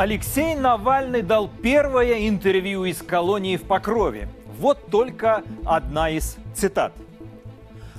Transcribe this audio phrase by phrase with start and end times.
[0.00, 4.30] Алексей Навальный дал первое интервью из колонии в Покрове.
[4.58, 6.94] Вот только одна из цитат.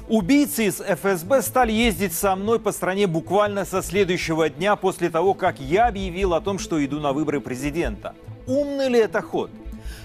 [0.07, 5.35] Убийцы из ФСБ стали ездить со мной по стране буквально со следующего дня после того,
[5.35, 8.15] как я объявил о том, что иду на выборы президента.
[8.47, 9.51] Умный ли это ход?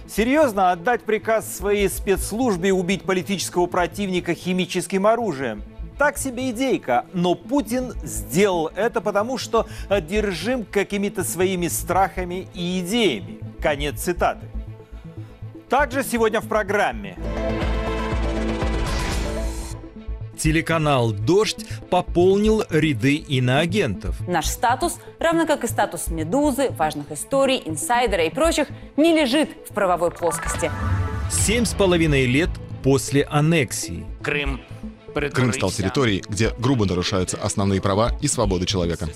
[0.07, 5.63] Серьезно отдать приказ своей спецслужбе убить политического противника химическим оружием?
[5.99, 13.39] Так себе идейка, но Путин сделал это потому, что одержим какими-то своими страхами и идеями.
[13.63, 14.47] Конец цитаты.
[15.71, 17.17] Также сегодня в программе.
[20.39, 24.21] Телеканал «Дождь» пополнил ряды иноагентов.
[24.29, 29.73] Наш статус, равно как и статус «Медузы», важных историй, инсайдера и прочих, не лежит в
[29.73, 30.71] правовой плоскости.
[31.31, 32.51] Семь с половиной лет
[32.85, 34.05] после аннексии.
[34.23, 34.61] Крым
[35.33, 39.09] Крым стал территорией, где грубо нарушаются основные права и свободы человека.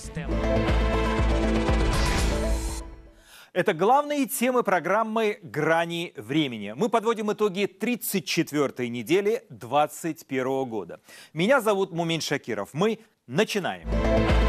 [3.53, 6.73] Это главные темы программы «Грани времени».
[6.77, 11.01] Мы подводим итоги 34-й недели 2021 года.
[11.33, 12.71] Меня зовут Мумин Шакиров.
[12.73, 13.89] Мы начинаем.
[13.89, 14.40] Начинаем.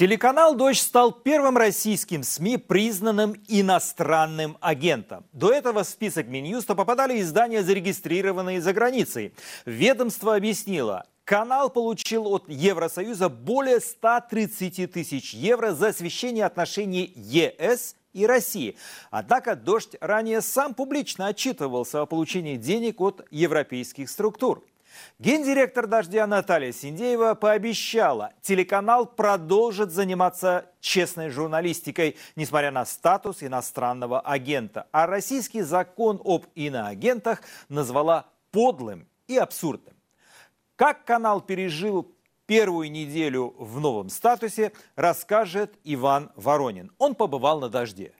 [0.00, 5.26] Телеканал «Дождь» стал первым российским СМИ, признанным иностранным агентом.
[5.34, 9.34] До этого в список Минюста попадали издания, зарегистрированные за границей.
[9.66, 18.24] Ведомство объяснило, Канал получил от Евросоюза более 130 тысяч евро за освещение отношений ЕС и
[18.24, 18.78] России.
[19.10, 24.64] Однако «Дождь» ранее сам публично отчитывался о получении денег от европейских структур.
[25.18, 34.86] Гендиректор «Дождя» Наталья Синдеева пообещала, телеканал продолжит заниматься честной журналистикой, несмотря на статус иностранного агента.
[34.92, 39.94] А российский закон об иноагентах назвала подлым и абсурдным.
[40.76, 42.14] Как канал пережил
[42.46, 46.90] первую неделю в новом статусе, расскажет Иван Воронин.
[46.98, 48.12] Он побывал на «Дожде».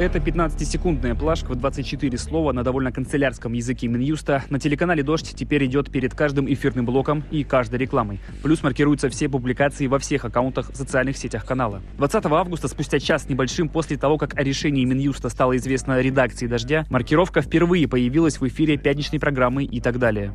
[0.00, 4.42] Это 15-секундная плашка в 24 слова на довольно канцелярском языке Минюста.
[4.48, 8.18] На телеканале «Дождь» теперь идет перед каждым эфирным блоком и каждой рекламой.
[8.42, 11.82] Плюс маркируются все публикации во всех аккаунтах в социальных сетях канала.
[11.98, 16.86] 20 августа, спустя час небольшим после того, как о решении Минюста стало известно редакции «Дождя»,
[16.88, 20.32] маркировка впервые появилась в эфире пятничной программы и так далее.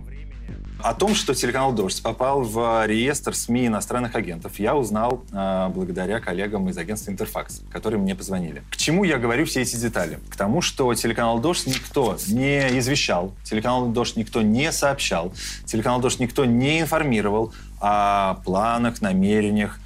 [0.85, 6.19] О том, что телеканал «Дождь» попал в реестр СМИ иностранных агентов, я узнал э, благодаря
[6.19, 8.62] коллегам из агентства «Интерфакс», которые мне позвонили.
[8.69, 10.19] К чему я говорю все эти детали?
[10.29, 15.34] К тому, что телеканал «Дождь» никто не извещал, телеканал «Дождь» никто не сообщал,
[15.66, 17.51] телеканал «Дождь» никто не информировал
[17.81, 19.79] о планах, намерениях,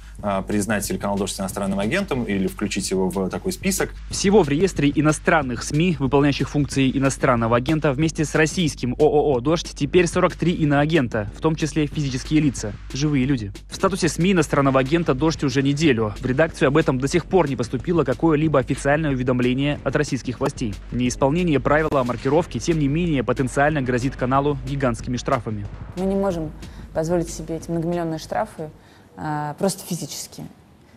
[0.46, 3.90] признать телеканал «Дождь» иностранным агентом или включить его в такой список.
[4.10, 10.06] Всего в реестре иностранных СМИ, выполняющих функции иностранного агента, вместе с российским ООО «Дождь» теперь
[10.06, 13.52] 43 иноагента, в том числе физические лица, живые люди.
[13.70, 16.14] В статусе СМИ иностранного агента «Дождь» уже неделю.
[16.18, 20.74] В редакцию об этом до сих пор не поступило какое-либо официальное уведомление от российских властей.
[20.92, 25.66] Неисполнение правила о маркировке, тем не менее, потенциально грозит каналу гигантскими штрафами.
[25.96, 26.50] Мы не можем
[26.92, 28.70] позволить себе эти многомиллионные штрафы а,
[29.58, 30.44] просто физически.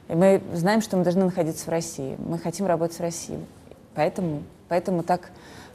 [0.09, 2.15] И мы знаем, что мы должны находиться в России.
[2.19, 3.39] Мы хотим работать в России.
[3.95, 5.31] Поэтому, поэтому так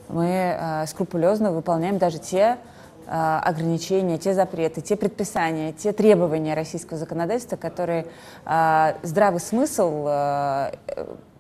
[0.09, 2.59] мы а, скрупулезно выполняем даже те
[3.07, 8.07] а, ограничения, те запреты, те предписания, те требования российского законодательства, которые
[9.03, 10.09] здравый смысл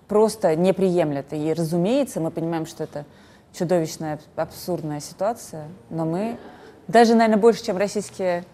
[0.08, 1.32] просто не приемлет.
[1.32, 3.04] И, разумеется, мы понимаем, что это
[3.52, 6.38] чудовищная, абсурдная ситуация, но мы
[6.86, 8.44] даже, наверное, больше, чем российские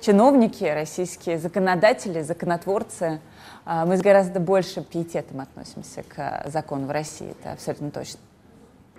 [0.00, 3.20] чиновники, российские законодатели, законотворцы,
[3.64, 8.20] а, мы с гораздо большим пиететом относимся к закону в России, это абсолютно точно.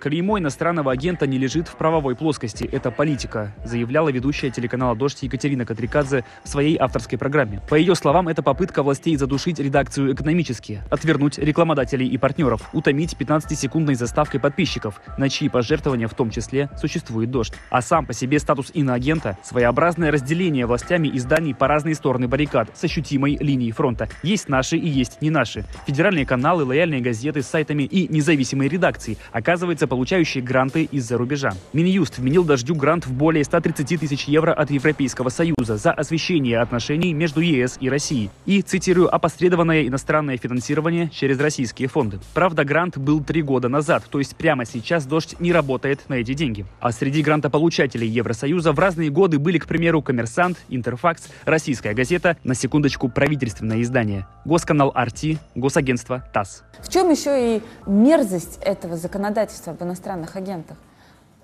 [0.00, 2.64] Клеймо иностранного агента не лежит в правовой плоскости.
[2.64, 7.60] Это политика, заявляла ведущая телеканала «Дождь» Екатерина Катрикадзе в своей авторской программе.
[7.68, 13.94] По ее словам, это попытка властей задушить редакцию экономически, отвернуть рекламодателей и партнеров, утомить 15-секундной
[13.94, 17.52] заставкой подписчиков, на чьи пожертвования в том числе существует «Дождь».
[17.68, 22.82] А сам по себе статус иноагента– своеобразное разделение властями изданий по разные стороны баррикад с
[22.84, 24.08] ощутимой линией фронта.
[24.22, 25.66] Есть наши и есть не наши.
[25.86, 31.52] Федеральные каналы, лояльные газеты с сайтами и независимые редакции, оказывается, получающие гранты из-за рубежа.
[31.74, 37.12] Минюст вменил «Дождю» грант в более 130 тысяч евро от Европейского Союза за освещение отношений
[37.12, 42.20] между ЕС и Россией и, цитирую, опосредованное иностранное финансирование через российские фонды.
[42.32, 46.34] Правда, грант был три года назад, то есть прямо сейчас «Дождь» не работает на эти
[46.34, 46.64] деньги.
[46.80, 52.54] А среди грантополучателей Евросоюза в разные годы были, к примеру, «Коммерсант», «Интерфакс», «Российская газета», на
[52.54, 56.62] секундочку, правительственное издание, Госканал «Арти», Госагентство «ТАСС».
[56.80, 60.76] В чем еще и мерзость этого законодательства об иностранных агентах?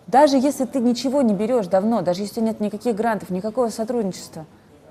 [0.07, 4.47] Даже если ты ничего не берешь давно, даже если нет никаких грантов, никакого сотрудничества,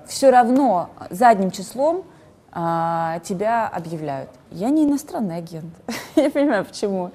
[0.06, 2.04] все равно задним числом
[2.52, 4.30] а, тебя объявляют.
[4.50, 5.74] Я не иностранный агент.
[6.16, 7.10] Я понимаю, почему.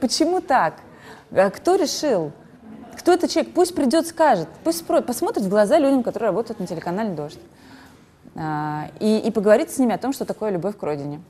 [0.00, 0.74] Почему так?
[1.32, 2.32] А кто решил?
[2.98, 3.52] Кто этот человек?
[3.52, 4.48] Пусть придет, скажет.
[4.64, 7.40] Пусть посмотрит в глаза людям, которые работают на телеканале «Дождь».
[8.38, 11.22] А, и, и поговорит с ними о том, что такое любовь к родине.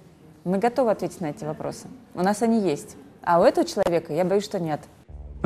[0.45, 1.89] Мы готовы ответить на эти вопросы.
[2.15, 2.97] У нас они есть.
[3.23, 4.81] А у этого человека, я боюсь, что нет.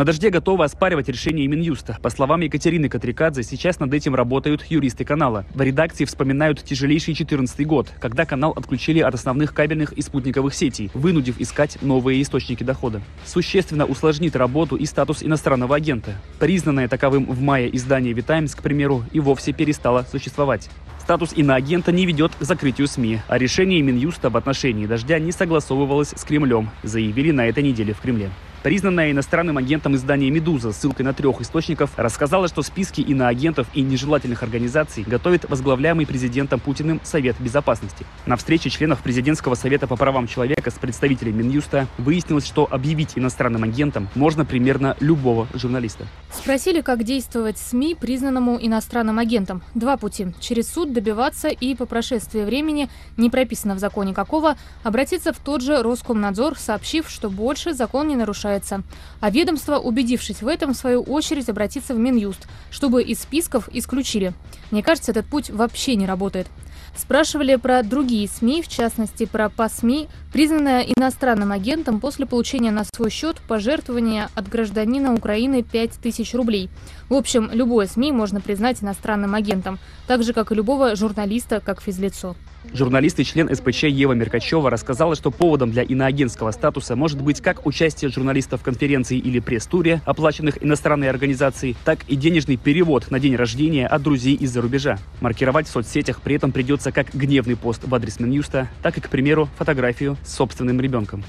[0.01, 1.99] На «Дожде» готовы оспаривать решение Минюста.
[2.01, 5.45] По словам Екатерины Катрикадзе, сейчас над этим работают юристы канала.
[5.53, 10.91] В редакции вспоминают тяжелейший 2014 год, когда канал отключили от основных кабельных и спутниковых сетей,
[10.95, 13.03] вынудив искать новые источники дохода.
[13.27, 16.15] Существенно усложнит работу и статус иностранного агента.
[16.39, 20.71] Признанное таковым в мае издание «Витаймс», к примеру, и вовсе перестало существовать.
[20.99, 26.15] Статус иноагента не ведет к закрытию СМИ, а решение Минюста в отношении «Дождя» не согласовывалось
[26.17, 28.31] с Кремлем, заявили на этой неделе в Кремле.
[28.63, 34.43] Признанная иностранным агентом издание «Медуза» ссылкой на трех источников рассказала, что списки иноагентов и нежелательных
[34.43, 38.05] организаций готовит возглавляемый президентом Путиным Совет Безопасности.
[38.27, 43.63] На встрече членов Президентского совета по правам человека с представителями Минюста выяснилось, что объявить иностранным
[43.63, 46.05] агентом можно примерно любого журналиста.
[46.31, 49.63] Спросили, как действовать СМИ признанному иностранным агентом.
[49.75, 50.35] Два пути.
[50.39, 55.63] Через суд добиваться и по прошествии времени, не прописано в законе какого, обратиться в тот
[55.63, 58.83] же Роскомнадзор, сообщив, что больше закон не нарушает соглашается.
[59.21, 64.33] А ведомство, убедившись в этом, в свою очередь обратится в Минюст, чтобы из списков исключили.
[64.71, 66.49] Мне кажется, этот путь вообще не работает.
[66.97, 73.11] Спрашивали про другие СМИ, в частности про ПАСМИ, признанная иностранным агентом после получения на свой
[73.11, 76.71] счет пожертвования от гражданина Украины 5000 рублей.
[77.09, 81.83] В общем, любое СМИ можно признать иностранным агентом, так же, как и любого журналиста, как
[81.83, 82.37] физлицо.
[82.75, 87.67] Журналист и член СПЧ Ева Меркачева рассказала, что поводом для иноагентского статуса может быть как
[87.67, 93.35] участие журналистов в конференции или пресс-туре, оплаченных иностранной организацией, так и денежный перевод на день
[93.35, 94.99] рождения от друзей из-за рубежа.
[95.21, 99.09] Маркировать в соцсетях при этом придется как гневный пост в адрес Минюста, так и, к
[99.09, 101.25] примеру, фотографию с собственным ребенком.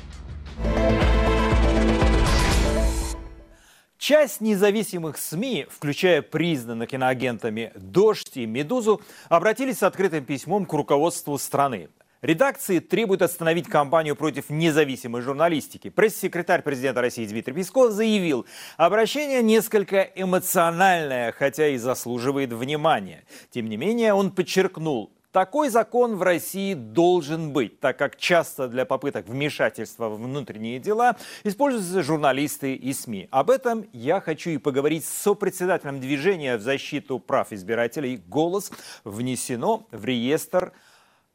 [3.97, 8.99] Часть независимых СМИ, включая признанных киноагентами «Дождь» и «Медузу»,
[9.29, 11.89] обратились с открытым письмом к руководству страны.
[12.21, 15.89] Редакции требуют остановить кампанию против независимой журналистики.
[15.89, 18.45] Пресс-секретарь президента России Дмитрий Песков заявил,
[18.77, 23.23] обращение несколько эмоциональное, хотя и заслуживает внимания.
[23.51, 28.85] Тем не менее, он подчеркнул, такой закон в России должен быть, так как часто для
[28.85, 33.27] попыток вмешательства в внутренние дела используются журналисты и СМИ.
[33.31, 38.71] Об этом я хочу и поговорить с сопредседателем движения в защиту прав избирателей «Голос»
[39.03, 40.73] внесено в реестр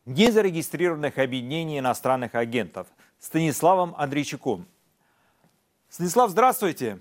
[0.04, 2.86] незарегистрированных объединений иностранных агентов
[3.18, 4.66] Станиславом Андрейчуком.
[5.88, 7.00] Станислав, здравствуйте.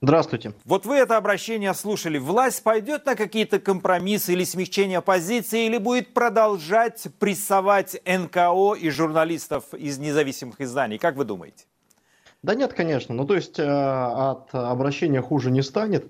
[0.00, 0.52] Здравствуйте.
[0.64, 2.18] Вот вы это обращение слушали.
[2.18, 9.74] Власть пойдет на какие-то компромиссы или смягчение позиции, или будет продолжать прессовать НКО и журналистов
[9.74, 10.98] из независимых изданий?
[10.98, 11.64] Как вы думаете?
[12.42, 13.14] Да нет, конечно.
[13.14, 16.06] Ну, то есть э, от обращения хуже не станет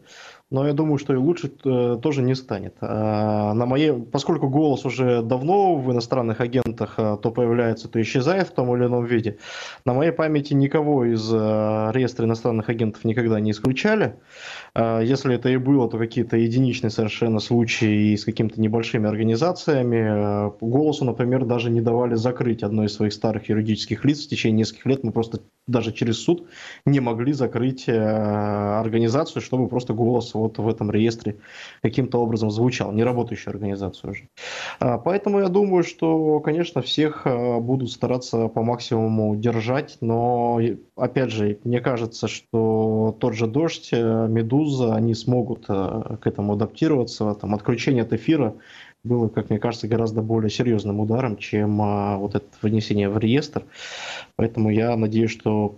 [0.51, 2.75] но я думаю, что и лучше э, тоже не станет.
[2.81, 8.53] А, на моей, поскольку голос уже давно в иностранных агентах то появляется, то исчезает в
[8.53, 9.39] том или ином виде,
[9.85, 11.37] на моей памяти никого из э,
[11.93, 14.15] реестра иностранных агентов никогда не исключали.
[14.75, 20.53] Если это и было, то какие-то единичные совершенно случаи с какими-то небольшими организациями.
[20.61, 24.25] Голосу, например, даже не давали закрыть одно из своих старых юридических лиц.
[24.25, 26.47] В течение нескольких лет мы просто даже через суд
[26.85, 31.37] не могли закрыть э, организацию, чтобы просто голос вот в этом реестре
[31.83, 34.29] каким-то образом звучал, не работающую организацию уже.
[34.81, 40.61] А, поэтому я думаю, что, конечно, всех э, будут стараться по максимуму держать, но,
[40.97, 47.35] опять же, мне кажется, что тот же «Дождь», э, «Медуза», они смогут к этому адаптироваться.
[47.35, 48.55] Там, отключение от эфира
[49.05, 53.65] было, как мне кажется, гораздо более серьезным ударом, чем а, вот это внесение в реестр.
[54.37, 55.77] Поэтому я надеюсь, что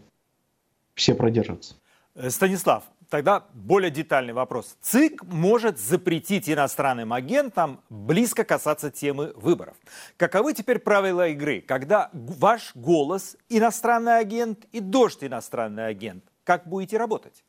[1.01, 1.75] все продержатся.
[2.15, 4.77] Э, Станислав, тогда более детальный вопрос.
[4.83, 9.77] ЦИК может запретить иностранным агентам близко касаться темы выборов.
[10.17, 16.25] Каковы теперь правила игры, когда ваш голос иностранный агент и дождь иностранный агент?
[16.45, 17.45] Как будете работать?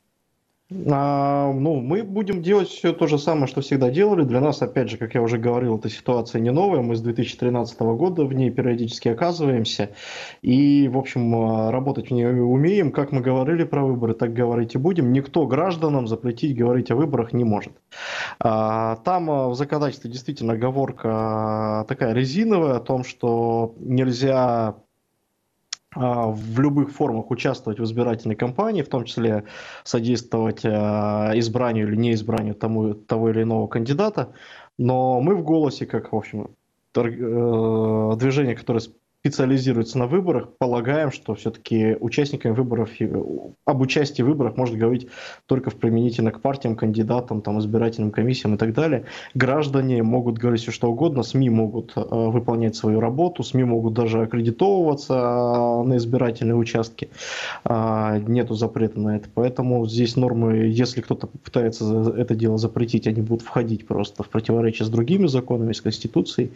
[0.89, 4.23] А, ну, мы будем делать все то же самое, что всегда делали.
[4.23, 6.81] Для нас, опять же, как я уже говорил, эта ситуация не новая.
[6.81, 9.89] Мы с 2013 года в ней периодически оказываемся.
[10.41, 12.91] И, в общем, а, работать в ней умеем.
[12.91, 15.11] Как мы говорили про выборы, так говорить и будем.
[15.11, 17.73] Никто гражданам запретить говорить о выборах не может.
[18.39, 24.75] А, там а, в законодательстве действительно оговорка такая резиновая о том, что нельзя а,
[25.93, 29.43] в любых формах участвовать в избирательной кампании, в том числе
[29.83, 34.33] содействовать а, избранию или неизбранию тому, того или иного кандидата.
[34.77, 36.51] Но мы в «Голосе», как, в общем,
[36.95, 38.81] э, движение, которое
[39.21, 42.89] специализируется на выборах, полагаем, что все-таки участниками выборов,
[43.65, 45.09] об участии в выборах можно говорить
[45.45, 49.05] только в применительно к партиям, кандидатам, там, избирательным комиссиям и так далее.
[49.35, 54.23] Граждане могут говорить все что угодно, СМИ могут э, выполнять свою работу, СМИ могут даже
[54.23, 57.11] аккредитовываться э, на избирательные участки.
[57.63, 59.29] Э, нету запрета на это.
[59.31, 64.87] Поэтому здесь нормы, если кто-то пытается это дело запретить, они будут входить просто в противоречие
[64.87, 66.51] с другими законами, с Конституцией.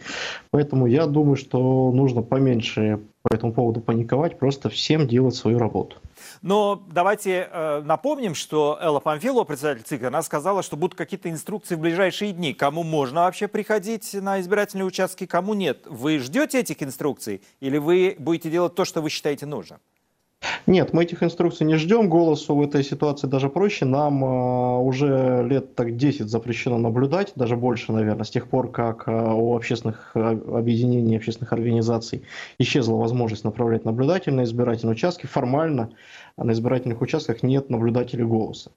[0.50, 5.58] Поэтому я думаю, что нужно поменьше меньше по этому поводу паниковать, просто всем делать свою
[5.58, 5.96] работу.
[6.42, 11.74] Но давайте э, напомним, что Элла Памфилова, председатель ЦИК, она сказала, что будут какие-то инструкции
[11.74, 12.54] в ближайшие дни.
[12.54, 15.86] Кому можно вообще приходить на избирательные участки, кому нет.
[15.86, 19.78] Вы ждете этих инструкций или вы будете делать то, что вы считаете нужным?
[20.66, 22.08] Нет, мы этих инструкций не ждем.
[22.08, 23.84] Голосу в этой ситуации даже проще.
[23.84, 29.06] Нам э, уже лет так 10 запрещено наблюдать, даже больше, наверное, с тех пор, как
[29.06, 32.24] э, у общественных э, объединений, общественных организаций
[32.58, 35.26] исчезла возможность направлять наблюдателей на избирательные участки.
[35.26, 35.90] Формально
[36.36, 38.70] на избирательных участках нет наблюдателей голоса.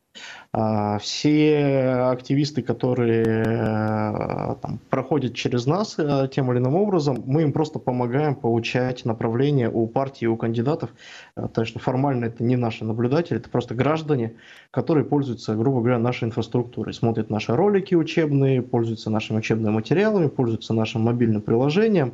[0.51, 7.44] А, все активисты, которые э, там, проходят через нас э, тем или иным образом, мы
[7.44, 10.92] им просто помогаем получать направление у партии, у кандидатов.
[11.36, 14.36] Э, так что формально это не наши наблюдатели, это просто граждане,
[14.72, 20.74] которые пользуются, грубо говоря, нашей инфраструктурой, смотрят наши ролики учебные, пользуются нашими учебными материалами, пользуются
[20.74, 22.13] нашим мобильным приложением,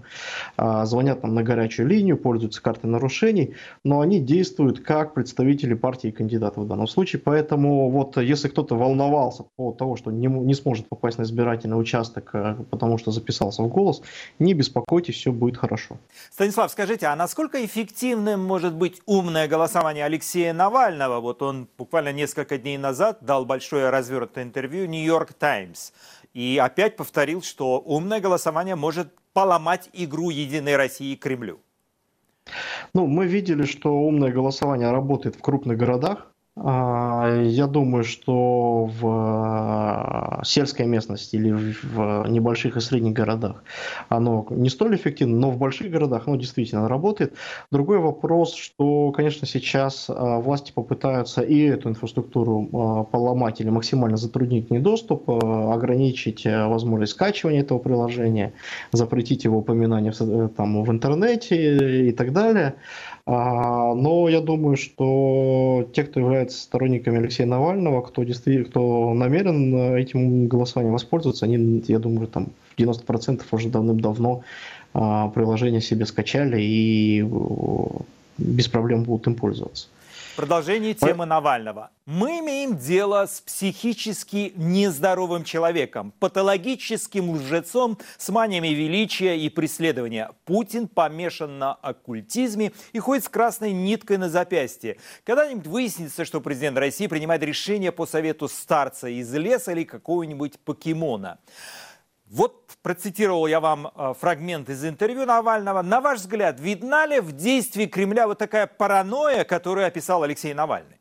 [0.57, 5.73] а, звонят нам на горячую линию, пользуются картой нарушений, но они действуют как представители представители
[5.75, 7.21] партии и кандидатов в данном случае.
[7.21, 11.79] Поэтому вот если кто-то волновался по поводу того, что не, не сможет попасть на избирательный
[11.79, 14.01] участок, э, потому что записался в голос,
[14.39, 15.97] не беспокойтесь, все будет хорошо.
[16.31, 21.19] Станислав, скажите, а насколько эффективным может быть умное голосование Алексея Навального?
[21.19, 25.91] Вот он буквально несколько дней назад дал большое развернутое интервью «Нью-Йорк Таймс»
[26.33, 31.59] и опять повторил, что умное голосование может поломать игру «Единой России» Кремлю.
[32.93, 40.41] Ну, мы видели, что умное голосование работает в крупных городах, я думаю, что в а,
[40.45, 43.61] сельской местности или в небольших и средних городах
[44.07, 47.33] оно не столь эффективно, но в больших городах оно действительно работает.
[47.71, 54.71] Другой вопрос, что, конечно, сейчас а, власти попытаются и эту инфраструктуру поломать или максимально затруднить
[54.71, 58.53] не доступ, ограничить возможность скачивания этого приложения,
[58.93, 62.75] запретить его упоминание в, там, в интернете и так далее.
[63.27, 70.47] Но я думаю, что те, кто является сторонниками Алексея Навального, кто действительно, кто намерен этим
[70.47, 74.43] голосованием воспользоваться, они, я думаю, там в 90% уже давным-давно
[74.93, 77.25] приложение себе скачали и
[78.37, 79.87] без проблем будут им пользоваться.
[80.35, 81.91] Продолжение темы Навального.
[82.05, 90.31] Мы имеем дело с психически нездоровым человеком, патологическим лжецом с маниями величия и преследования.
[90.43, 94.97] Путин помешан на оккультизме и ходит с красной ниткой на запястье.
[95.23, 101.39] Когда-нибудь выяснится, что президент России принимает решение по совету старца из леса или какого-нибудь покемона.
[102.27, 105.81] Вот процитировал я вам э, фрагмент из интервью Навального.
[105.81, 110.97] На ваш взгляд, видна ли в действии Кремля вот такая паранойя, которую описал Алексей Навальный?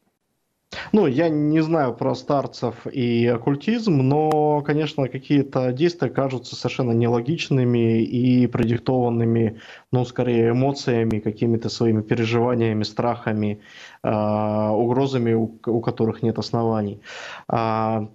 [0.93, 8.03] Ну, я не знаю про старцев и оккультизм, но, конечно, какие-то действия кажутся совершенно нелогичными
[8.03, 9.61] и продиктованными,
[9.93, 13.61] ну, скорее, эмоциями, какими-то своими переживаниями, страхами,
[14.03, 17.03] э, угрозами, у, у которых нет оснований.
[17.47, 18.09] А,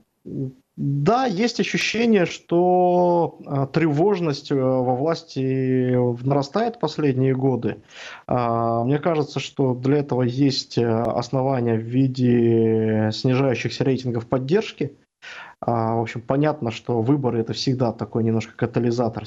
[0.82, 5.94] да, есть ощущение, что э, тревожность э, во власти
[6.26, 7.82] нарастает в последние годы.
[8.30, 14.96] Э, мне кажется, что для этого есть основания в виде снижающихся рейтингов поддержки.
[15.70, 19.26] В общем, понятно, что выборы это всегда такой немножко катализатор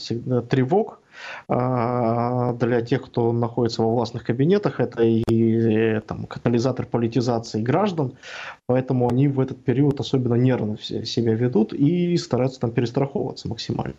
[0.48, 1.00] тревог
[1.48, 4.80] а, для тех, кто находится во властных кабинетах.
[4.80, 8.14] Это и там, катализатор политизации граждан,
[8.66, 13.94] поэтому они в этот период особенно нервно себя ведут и стараются там перестраховываться максимально.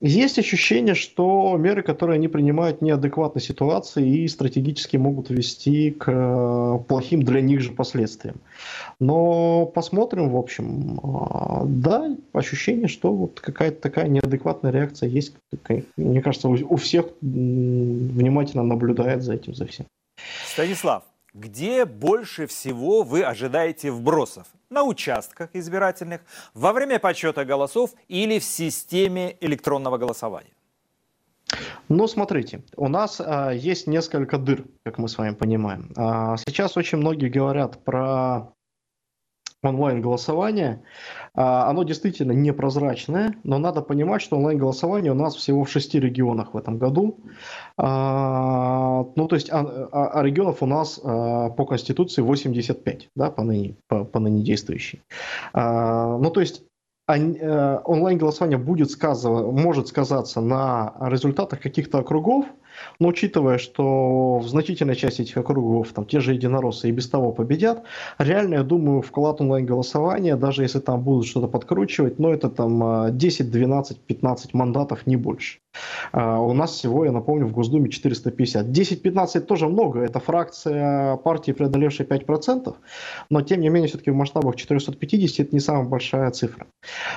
[0.00, 6.78] Есть ощущение, что меры, которые они принимают, неадекватны ситуации и стратегически могут вести к э,
[6.86, 8.36] плохим для них же последствиям.
[9.00, 15.34] Но посмотрим, в общем, а, да, ощущение, что вот какая-то такая неадекватная реакция есть.
[15.96, 19.86] Мне кажется, у всех внимательно наблюдает за этим, за всем.
[20.46, 21.02] Станислав,
[21.34, 24.46] где больше всего вы ожидаете вбросов?
[24.70, 26.20] На участках избирательных,
[26.54, 30.52] во время подсчета голосов или в системе электронного голосования?
[31.88, 35.90] Ну, смотрите, у нас а, есть несколько дыр, как мы с вами понимаем.
[35.96, 38.52] А, сейчас очень многие говорят про
[39.62, 40.82] онлайн-голосование.
[41.34, 46.54] А, оно действительно непрозрачное, но надо понимать, что онлайн-голосование у нас всего в шести регионах
[46.54, 47.18] в этом году.
[47.76, 49.60] А, ну, то есть, а,
[49.90, 55.02] а регионов у нас по Конституции 85, да, по ныне, по, по ныне действующей.
[55.54, 56.62] Ну, то есть,
[57.08, 62.46] э, онлайн-голосование будет сказывать, может сказаться на результатах каких-то округов,
[62.98, 67.32] но учитывая, что в значительной части этих округов там те же единороссы и без того
[67.32, 67.82] победят,
[68.18, 73.50] реально, я думаю, вклад онлайн-голосования, даже если там будут что-то подкручивать, но это там 10,
[73.50, 75.58] 12, 15 мандатов, не больше.
[76.12, 78.66] А у нас всего, я напомню, в Госдуме 450.
[78.66, 82.74] 10-15 тоже много, это фракция партии, преодолевшая 5%,
[83.30, 86.66] но тем не менее все-таки в масштабах 450 это не самая большая цифра.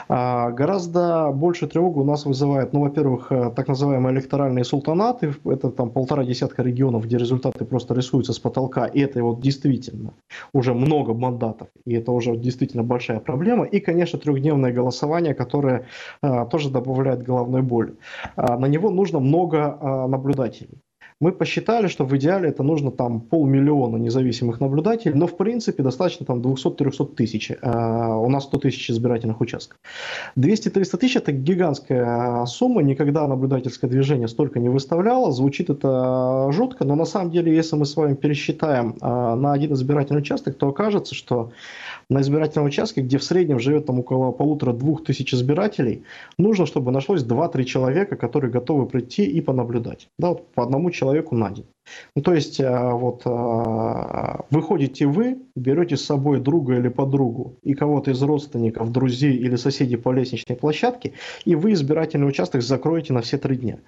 [0.10, 5.70] А, гораздо больше тревогу у нас вызывает, ну, во-первых, э, так называемые электоральные султанаты, это
[5.70, 10.14] там полтора десятка регионов, где результаты просто рисуются с потолка, и это вот действительно
[10.54, 13.66] уже много мандатов, и это уже действительно большая проблема.
[13.66, 15.86] И, конечно, трехдневное голосование, которое
[16.22, 17.96] а, тоже добавляет головной боли.
[18.36, 20.80] А, на него нужно много а, наблюдателей.
[21.22, 26.26] Мы посчитали, что в идеале это нужно там полмиллиона независимых наблюдателей, но в принципе достаточно
[26.26, 27.52] там 200-300 тысяч.
[27.62, 29.78] А, у нас 100 тысяч избирательных участков.
[30.36, 35.32] 200-300 тысяч это гигантская сумма, никогда наблюдательское движение столько не выставляло.
[35.32, 40.22] Звучит это жутко, но на самом деле, если мы с вами пересчитаем на один избирательный
[40.22, 41.52] участок, то окажется, что
[42.12, 46.04] на избирательном участке, где в среднем живет там около полутора-двух тысяч избирателей,
[46.38, 50.10] нужно, чтобы нашлось 2-3 человека, которые готовы прийти и понаблюдать.
[50.20, 51.66] Да, вот по одному человеку на день.
[52.16, 57.74] Ну, то есть, э, вот, э, выходите вы, берете с собой друга или подругу и
[57.74, 61.14] кого-то из родственников, друзей или соседей по лестничной площадке,
[61.46, 63.80] и вы избирательный участок закроете на все три дня.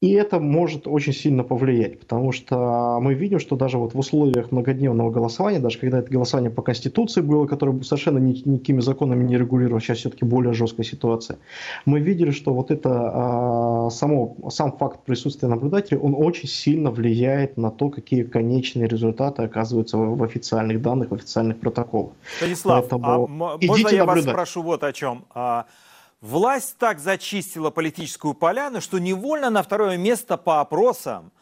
[0.00, 4.52] И это может очень сильно повлиять, потому что мы видим, что даже вот в условиях
[4.52, 9.80] многодневного голосования, даже когда это голосование по Конституции было, которое совершенно никакими законами не регулировано,
[9.80, 11.38] сейчас все-таки более жесткая ситуация,
[11.86, 17.56] мы видели, что вот это а, само, сам факт присутствия наблюдателей, он очень сильно влияет
[17.56, 22.12] на то, какие конечные результаты оказываются в, в официальных данных, в официальных протоколах.
[22.36, 24.26] Станислав, Поэтому а можно я наблюдать.
[24.26, 25.24] вас спрошу вот о чем?
[26.24, 31.32] Власть так зачистила политическую поляну, что невольно на второе место по опросам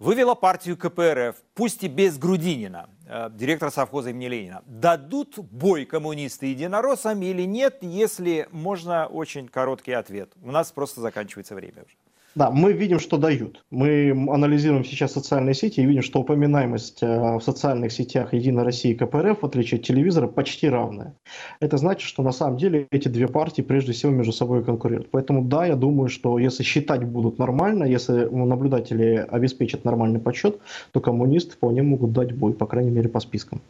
[0.00, 4.62] вывела партию КПРФ, пусть и без Грудинина, э, директора совхоза имени Ленина.
[4.66, 10.32] Дадут бой коммунисты единороссам или нет, если можно очень короткий ответ.
[10.42, 11.94] У нас просто заканчивается время уже.
[12.34, 13.64] Да, мы видим, что дают.
[13.70, 18.90] Мы анализируем сейчас социальные сети и видим, что упоминаемость э, в социальных сетях Единой России
[18.90, 21.14] и КПРФ, в отличие от телевизора, почти равная.
[21.60, 25.12] Это значит, что на самом деле эти две партии прежде всего между собой конкурируют.
[25.12, 30.58] Поэтому да, я думаю, что если считать будут нормально, если наблюдатели обеспечат нормальный подсчет,
[30.90, 33.60] то коммунисты вполне могут дать бой, по крайней мере, по спискам.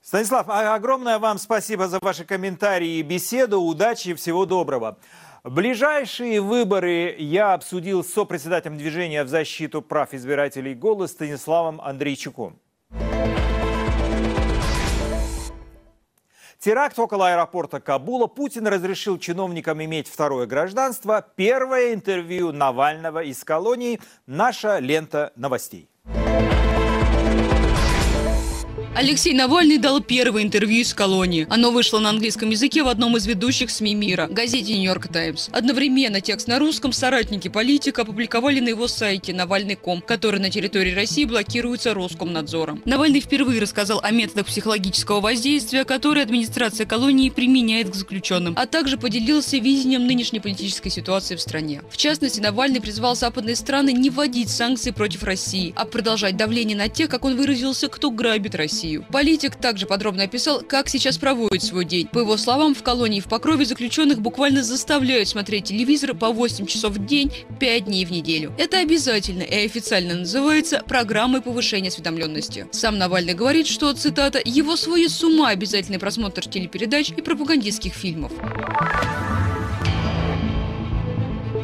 [0.00, 3.60] Станислав, а огромное вам спасибо за ваши комментарии и беседу.
[3.60, 4.96] Удачи и всего доброго.
[5.48, 12.60] Ближайшие выборы я обсудил с сопредседателем движения в защиту прав избирателей «Голос» Станиславом Андрейчуком.
[16.58, 18.26] Теракт около аэропорта Кабула.
[18.26, 21.24] Путин разрешил чиновникам иметь второе гражданство.
[21.34, 24.00] Первое интервью Навального из колонии.
[24.26, 25.88] Наша лента новостей.
[28.94, 31.46] Алексей Навальный дал первое интервью из колонии.
[31.50, 35.50] Оно вышло на английском языке в одном из ведущих СМИ мира– газете «Нью-Йорк Таймс».
[35.52, 41.24] Одновременно текст на русском соратники политика опубликовали на его сайте Навальный.ком, который на территории России
[41.26, 42.82] блокируется Роскомнадзором.
[42.86, 48.96] Навальный впервые рассказал о методах психологического воздействия, которые администрация колонии применяет к заключенным, а также
[48.96, 51.82] поделился видением нынешней политической ситуации в стране.
[51.88, 56.88] В частности, Навальный призвал западные страны не вводить санкции против России, а продолжать давление на
[56.88, 58.87] тех, как он выразился, кто грабит Россию.
[58.88, 59.04] Россию.
[59.12, 62.08] Политик также подробно описал, как сейчас проводит свой день.
[62.08, 66.94] По его словам, в колонии в Покрове заключенных буквально заставляют смотреть телевизор по 8 часов
[66.94, 68.52] в день, 5 дней в неделю.
[68.58, 72.66] Это обязательно и официально называется программой повышения осведомленности.
[72.72, 78.32] Сам Навальный говорит, что, цитата, «его сводит с ума обязательный просмотр телепередач и пропагандистских фильмов».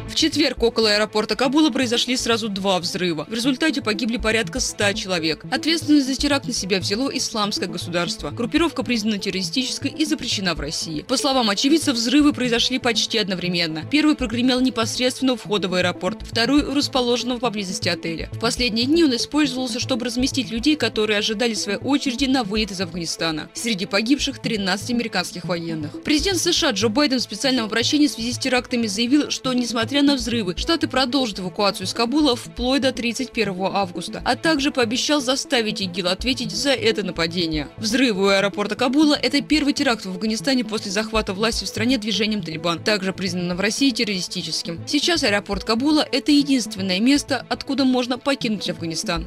[0.07, 3.25] В четверг около аэропорта Кабула произошли сразу два взрыва.
[3.27, 5.43] В результате погибли порядка ста человек.
[5.51, 8.29] Ответственность за теракт на себя взяло исламское государство.
[8.29, 11.01] Группировка признана террористической и запрещена в России.
[11.01, 13.83] По словам очевидцев, взрывы произошли почти одновременно.
[13.91, 18.29] Первый прогремел непосредственно у входа в аэропорт, второй– у расположенного поблизости отеля.
[18.31, 22.79] В последние дни он использовался, чтобы разместить людей, которые ожидали своей очереди на вылет из
[22.79, 23.49] Афганистана.
[23.53, 26.03] Среди погибших 13 американских военных.
[26.03, 30.15] Президент США Джо Байден в специальном обращении в связи с терактами заявил, что, несмотря на
[30.15, 36.07] взрывы, Штаты продолжат эвакуацию из Кабула вплоть до 31 августа, а также пообещал заставить ИГИЛ
[36.07, 37.67] ответить за это нападение.
[37.77, 42.41] Взрывы у аэропорта Кабула– это первый теракт в Афганистане после захвата власти в стране движением
[42.41, 44.81] Талибан, также признанным в России террористическим.
[44.87, 49.25] Сейчас аэропорт Кабула– это единственное место, откуда можно покинуть Афганистан.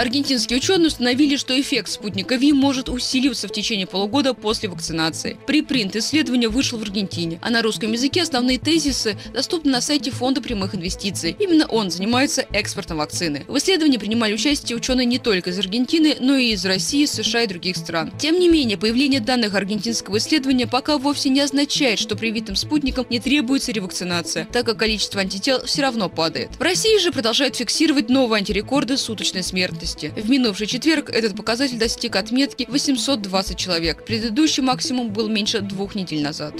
[0.00, 5.36] Аргентинские ученые установили, что эффект спутника ВИ может усиливаться в течение полугода после вакцинации.
[5.46, 10.40] Припринт исследования вышел в Аргентине, а на русском языке основные тезисы доступны на сайте Фонда
[10.40, 11.36] прямых инвестиций.
[11.38, 13.44] Именно он занимается экспортом вакцины.
[13.46, 17.46] В исследовании принимали участие ученые не только из Аргентины, но и из России, США и
[17.46, 18.10] других стран.
[18.18, 23.20] Тем не менее, появление данных аргентинского исследования пока вовсе не означает, что привитым спутникам не
[23.20, 26.56] требуется ревакцинация, так как количество антител все равно падает.
[26.56, 30.20] В России же продолжают фиксировать новые антирекорды суточной смертности смертности.
[30.20, 34.04] В минувший четверг этот показатель достиг отметки 820 человек.
[34.04, 36.54] Предыдущий максимум был меньше двух недель назад.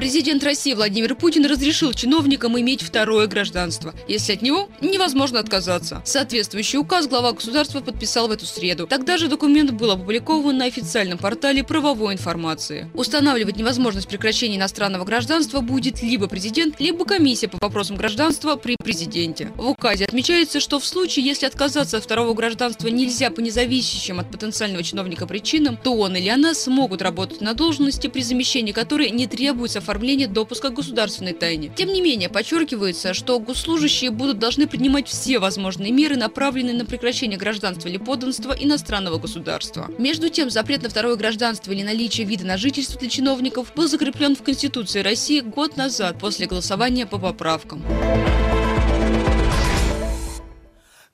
[0.00, 6.00] Президент России Владимир Путин разрешил чиновникам иметь второе гражданство, если от него невозможно отказаться.
[6.06, 8.86] Соответствующий указ глава государства подписал в эту среду.
[8.86, 12.90] Тогда же документ был опубликован на официальном портале правовой информации.
[12.94, 19.52] Устанавливать невозможность прекращения иностранного гражданства будет либо президент, либо комиссия по вопросам гражданства при президенте.
[19.54, 24.30] В указе отмечается, что в случае, если отказаться от второго гражданства нельзя по независящим от
[24.30, 29.26] потенциального чиновника причинам, то он или она смогут работать на должности, при замещении которой не
[29.26, 31.72] требуется оформления допуска к государственной тайне.
[31.74, 37.36] Тем не менее, подчеркивается, что госслужащие будут должны принимать все возможные меры, направленные на прекращение
[37.36, 39.90] гражданства или подданства иностранного государства.
[39.98, 44.36] Между тем, запрет на второе гражданство или наличие вида на жительство для чиновников был закреплен
[44.36, 47.82] в Конституции России год назад после голосования по поправкам.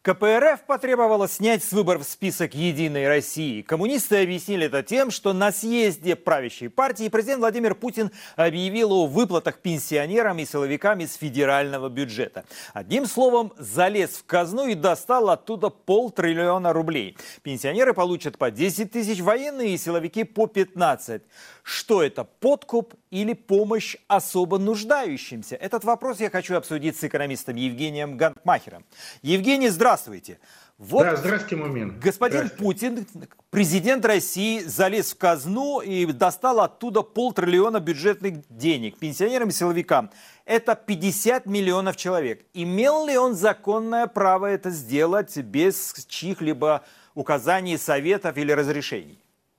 [0.07, 3.62] КПРФ потребовала снять с выборов список «Единой России».
[3.62, 9.59] Коммунисты объяснили это тем, что на съезде правящей партии президент Владимир Путин объявил о выплатах
[9.59, 12.45] пенсионерам и силовикам из федерального бюджета.
[12.73, 17.16] Одним словом, залез в казну и достал оттуда полтриллиона рублей.
[17.42, 21.23] Пенсионеры получат по 10 тысяч, военные и силовики по 15.
[21.69, 25.57] Что это, подкуп или помощь особо нуждающимся?
[25.57, 28.85] Этот вопрос я хочу обсудить с экономистом Евгением Гантмахером.
[29.21, 30.39] Евгений, здравствуйте.
[30.79, 31.99] Вот да, здравствуйте, Мумин.
[31.99, 33.05] Господин Путин,
[33.51, 40.13] президент России, залез в казну и достал оттуда полтриллиона бюджетных денег пенсионерам и силовикам.
[40.45, 42.47] Это 50 миллионов человек.
[42.55, 46.85] Имел ли он законное право это сделать без чьих-либо
[47.17, 49.19] указаний, советов или разрешений?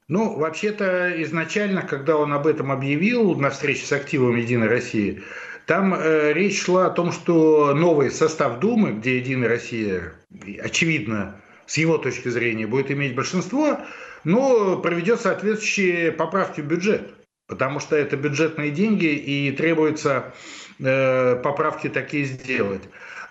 [0.10, 5.22] Ну, вообще-то изначально, когда он об этом объявил на встрече с активом «Единой России»,
[5.66, 10.14] там э, речь шла о том, что новый состав Думы, где «Единая Россия»,
[10.64, 13.80] очевидно, с его точки зрения, будет иметь большинство,
[14.24, 17.14] но проведет соответствующие поправки в бюджет.
[17.48, 20.34] Потому что это бюджетные деньги и требуется
[20.80, 22.84] э, поправки такие сделать.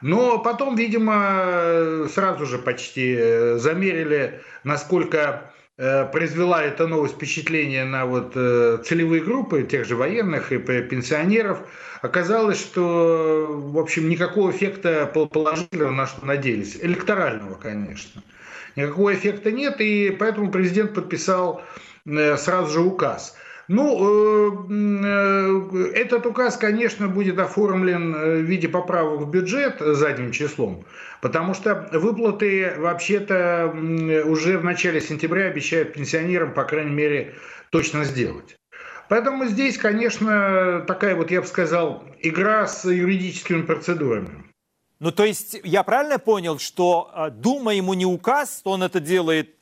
[0.03, 8.33] Но потом, видимо, сразу же почти э, замерили, насколько произвела эта новость впечатление на вот
[8.35, 11.59] э, целевые группы тех же военных и пенсионеров,
[12.01, 18.23] оказалось, что, в общем, никакого эффекта положительного, на что надеялись, электорального, конечно.
[18.75, 21.62] Никакого эффекта нет, и поэтому президент подписал
[22.07, 23.37] э, сразу же указ–
[23.68, 30.31] ну, э, э, этот указ, конечно, будет оформлен э, в виде поправок в бюджет задним
[30.31, 30.85] числом,
[31.20, 33.74] потому что выплаты вообще-то
[34.26, 37.35] уже в начале сентября обещают пенсионерам, по крайней мере,
[37.70, 38.57] точно сделать.
[39.09, 44.44] Поэтому здесь, конечно, такая вот, я бы сказал, игра с юридическими процедурами.
[45.00, 49.56] Ну, то есть я правильно понял, что Дума ему не указ, он это делает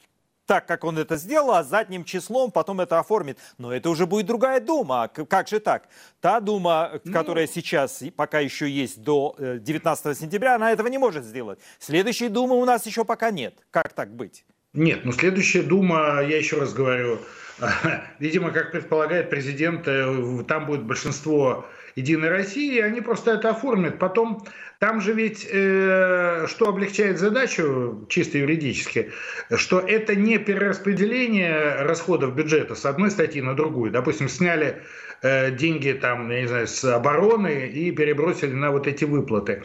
[0.47, 3.39] так, как он это сделал, а задним числом потом это оформит.
[3.59, 5.09] Но это уже будет другая дума.
[5.09, 5.89] Как же так?
[6.21, 7.13] Та дума, ну...
[7.13, 11.59] которая сейчас пока еще есть до 19 э, сентября, она этого не может сделать.
[11.79, 13.55] Следующей думы у нас еще пока нет.
[13.71, 14.45] Как так быть?
[14.73, 17.21] Нет, ну следующая дума, я еще раз говорю,
[18.19, 21.65] видимо, как предполагает президент, э, там будет большинство
[21.97, 23.99] Единой России, они просто это оформят.
[23.99, 24.45] Потом
[24.81, 29.13] там же ведь э, что облегчает задачу чисто юридически,
[29.55, 33.93] что это не перераспределение расходов бюджета с одной статьи на другую.
[33.93, 34.83] Допустим, сняли
[35.23, 39.63] э, деньги там, я не знаю, с обороны и перебросили на вот эти выплаты.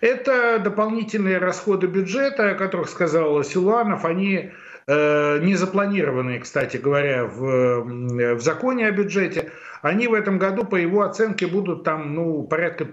[0.00, 4.52] Это дополнительные расходы бюджета, о которых сказал Силуанов, они
[4.90, 7.84] не запланированные, кстати говоря, в,
[8.34, 12.84] в законе о бюджете они в этом году, по его оценке, будут там, ну, порядка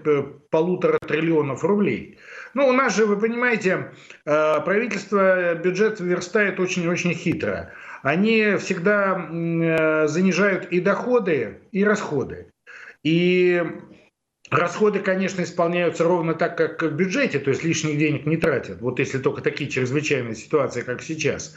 [0.50, 2.18] полутора триллионов рублей.
[2.54, 3.92] Ну, у нас же, вы понимаете,
[4.24, 7.72] э, правительство бюджет верстает очень-очень хитро.
[8.02, 12.50] они всегда э, занижают и доходы, и расходы.
[13.02, 13.62] И
[14.50, 18.98] Расходы, конечно, исполняются ровно так, как в бюджете, то есть лишних денег не тратят, вот
[18.98, 21.54] если только такие чрезвычайные ситуации, как сейчас.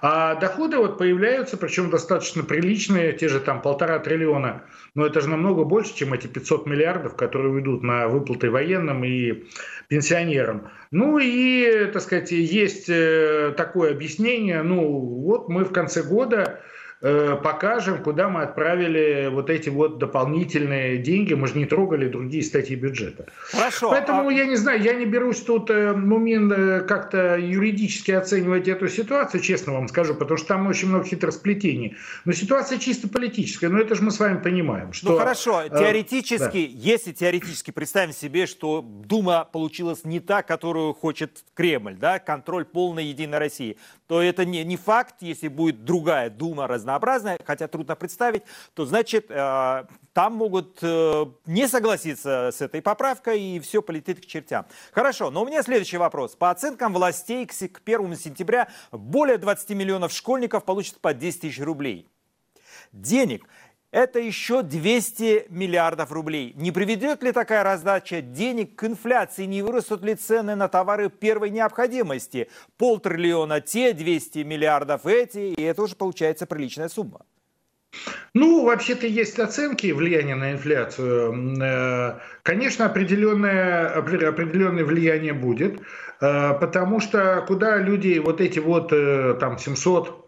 [0.00, 4.62] А доходы вот появляются, причем достаточно приличные, те же там полтора триллиона,
[4.94, 9.44] но это же намного больше, чем эти 500 миллиардов, которые уйдут на выплаты военным и
[9.88, 10.70] пенсионерам.
[10.90, 16.60] Ну и, так сказать, есть э, такое объяснение, ну вот мы в конце года
[17.00, 21.32] Э, покажем, куда мы отправили вот эти вот дополнительные деньги.
[21.32, 23.26] Мы же не трогали другие статьи бюджета.
[23.52, 23.90] Хорошо.
[23.90, 24.32] Поэтому а...
[24.32, 29.40] я не знаю, я не берусь тут, э, Мумин, э, как-то юридически оценивать эту ситуацию,
[29.40, 31.96] честно вам скажу, потому что там очень много хитросплетений.
[32.24, 34.92] Но ситуация чисто политическая, но это же мы с вами понимаем.
[34.92, 36.78] Что, ну хорошо, теоретически, э, да.
[36.80, 43.04] если теоретически представим себе, что Дума получилась не та, которую хочет Кремль, да, контроль полной
[43.04, 43.76] Единой России,
[44.08, 48.42] то это не, не факт, если будет другая Дума разнообразная, разнообразная, хотя трудно представить,
[48.74, 54.26] то значит э, там могут э, не согласиться с этой поправкой и все полетит к
[54.26, 54.66] чертям.
[54.92, 56.34] Хорошо, но у меня следующий вопрос.
[56.34, 57.52] По оценкам властей к
[57.84, 62.08] 1 сентября более 20 миллионов школьников получат по 10 тысяч рублей.
[62.92, 63.46] Денег
[63.90, 66.52] это еще 200 миллиардов рублей.
[66.56, 69.44] Не приведет ли такая раздача денег к инфляции?
[69.44, 72.48] Не вырастут ли цены на товары первой необходимости?
[72.76, 77.22] Полтриллиона те, 200 миллиардов эти, и это уже получается приличная сумма.
[78.34, 81.62] Ну, вообще-то есть оценки влияния на инфляцию.
[81.62, 85.80] Э, конечно, определенное, определенное влияние будет,
[86.20, 90.27] э, потому что куда люди вот эти вот э, там 700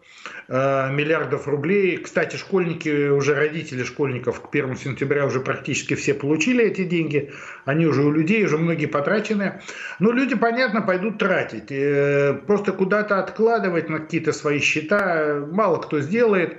[0.51, 1.97] миллиардов рублей.
[1.97, 7.31] Кстати, школьники, уже родители школьников к 1 сентября уже практически все получили эти деньги.
[7.63, 9.61] Они уже у людей, уже многие потрачены.
[9.99, 11.71] Но люди, понятно, пойдут тратить.
[11.71, 16.57] Э, просто куда-то откладывать на какие-то свои счета мало кто сделает.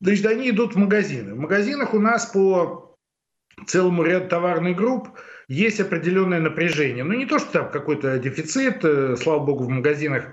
[0.00, 1.34] Значит, они идут в магазины.
[1.34, 2.96] В магазинах у нас по
[3.66, 5.08] целому ряду товарных групп
[5.48, 7.04] есть определенное напряжение.
[7.04, 10.24] Ну, не то, что там какой-то дефицит, э, слава богу, в магазинах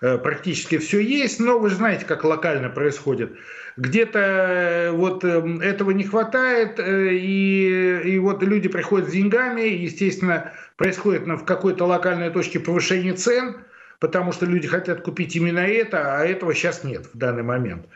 [0.00, 3.32] э, практически все есть, но вы же знаете, как локально происходит.
[3.76, 11.22] Где-то э, вот этого не хватает, и, и вот люди приходят с деньгами, естественно, происходит
[11.22, 13.58] в какой-то локальной точке повышение цен–
[14.04, 17.86] потому что люди хотят купить именно это, а этого сейчас нет в данный момент.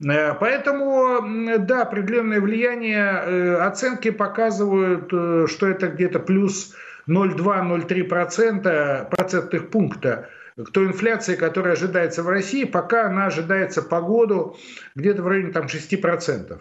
[0.00, 6.72] Э, поэтому, да, определенное влияние, э, оценки показывают, э, что это где-то плюс
[7.08, 14.56] 0,2-0,3% процентных пункта к той инфляции, которая ожидается в России, пока она ожидается по году
[14.94, 16.60] где-то в районе там, 6%.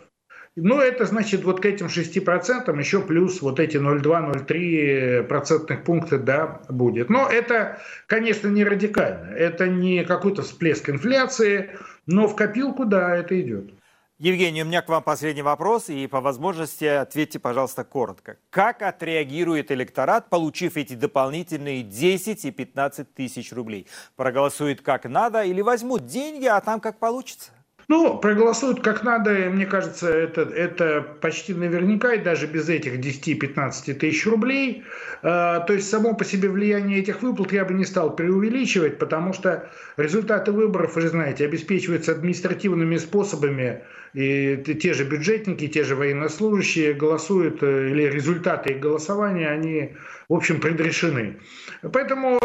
[0.57, 6.61] Ну, это значит вот к этим 6% еще плюс вот эти 0,2-0,3 процентных пункта, да,
[6.69, 7.09] будет.
[7.09, 9.31] Но это, конечно, не радикально.
[9.35, 11.71] Это не какой-то всплеск инфляции,
[12.05, 13.71] но в копилку, да, это идет.
[14.17, 18.37] Евгений, у меня к вам последний вопрос, и по возможности ответьте, пожалуйста, коротко.
[18.49, 23.87] Как отреагирует электорат, получив эти дополнительные 10 и 15 тысяч рублей?
[24.15, 27.51] Проголосует как надо или возьмут деньги, а там как получится?
[27.87, 33.93] Ну, проголосуют как надо, мне кажется, это, это почти наверняка, и даже без этих 10-15
[33.93, 34.83] тысяч рублей.
[35.21, 39.33] А, то есть само по себе влияние этих выплат я бы не стал преувеличивать, потому
[39.33, 43.81] что результаты выборов, вы знаете, обеспечиваются административными способами,
[44.15, 49.95] и те же бюджетники, те же военнослужащие голосуют, э, или результаты их голосования, они,
[50.29, 51.37] в общем, предрешены.
[51.81, 52.39] Поэтому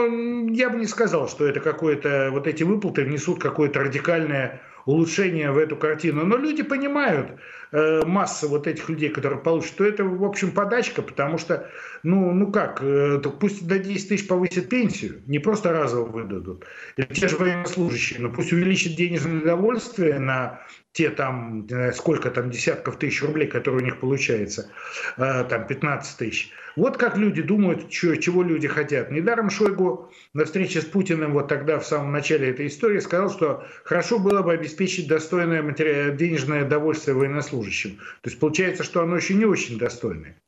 [0.53, 5.59] я бы не сказал, что это какое-то, вот эти выплаты внесут какое-то радикальное улучшение в
[5.59, 6.25] эту картину.
[6.25, 7.39] Но люди понимают,
[7.73, 11.71] э, масса вот этих людей, которые получат, что это, в общем, подачка, потому что,
[12.03, 16.65] ну, ну как, э, пусть до 10 тысяч повысят пенсию, не просто разово выдадут.
[16.97, 20.61] Или те же военнослужащие, но пусть увеличат денежное удовольствие на
[20.93, 24.71] те там, сколько там десятков тысяч рублей, которые у них получается,
[25.17, 26.53] э, там 15 тысяч.
[26.77, 29.11] Вот как люди думают, чего, чего люди хотят.
[29.11, 33.65] Недаром Шойгу на встрече с Путиным вот тогда в самом начале этой истории сказал, что
[33.85, 36.15] хорошо было бы обеспечить достойное матери...
[36.17, 37.97] денежное удовольствие военнослужащим.
[38.23, 40.41] То есть получается, что оно еще не очень достойное.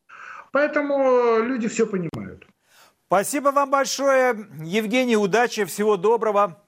[0.52, 2.46] Поэтому люди все понимают.
[3.06, 6.62] Спасибо вам большое, Евгений, удачи, всего доброго.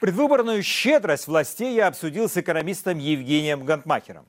[0.00, 4.24] Предвыборную щедрость властей я обсудил с экономистом Евгением Гантмахером.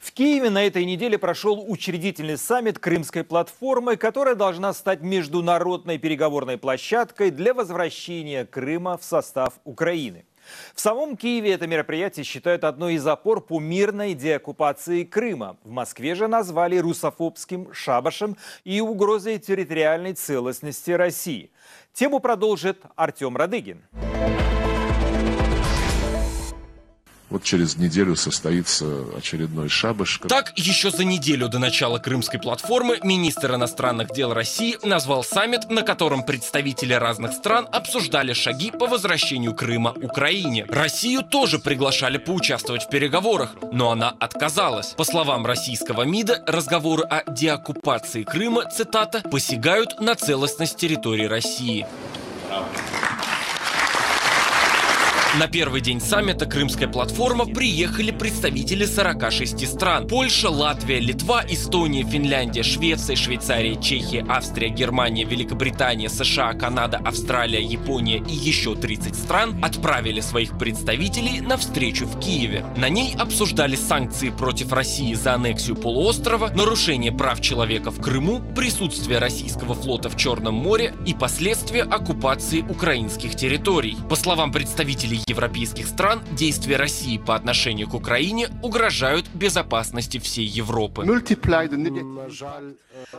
[0.00, 6.56] В Киеве на этой неделе прошел учредительный саммит Крымской платформы, которая должна стать международной переговорной
[6.56, 10.24] площадкой для возвращения Крыма в состав Украины.
[10.74, 15.56] В самом Киеве это мероприятие считают одной из опор по мирной деоккупации Крыма.
[15.64, 21.50] В Москве же назвали русофобским шабашем и угрозой территориальной целостности России.
[21.92, 23.82] Тему продолжит Артем Радыгин.
[27.32, 28.84] Вот через неделю состоится
[29.16, 30.20] очередной шабаш.
[30.28, 35.80] Так, еще за неделю до начала крымской платформы министр иностранных дел России назвал саммит, на
[35.80, 40.66] котором представители разных стран обсуждали шаги по возвращению Крыма Украине.
[40.68, 44.88] Россию тоже приглашали поучаствовать в переговорах, но она отказалась.
[44.88, 51.86] По словам российского МИДа, разговоры о деоккупации Крыма, цитата, посягают на целостность территории России.
[55.40, 60.06] На первый день саммита «Крымская платформа» приехали представители 46 стран.
[60.06, 68.18] Польша, Латвия, Литва, Эстония, Финляндия, Швеция, Швейцария, Чехия, Австрия, Германия, Великобритания, США, Канада, Австралия, Япония
[68.18, 72.66] и еще 30 стран отправили своих представителей на встречу в Киеве.
[72.76, 79.18] На ней обсуждали санкции против России за аннексию полуострова, нарушение прав человека в Крыму, присутствие
[79.18, 83.96] российского флота в Черном море и последствия оккупации украинских территорий.
[84.10, 91.04] По словам представителей европейских стран действия России по отношению к Украине угрожают безопасности всей Европы.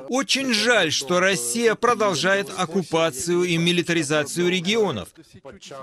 [0.10, 5.10] Очень жаль, что Россия продолжает оккупацию и милитаризацию регионов.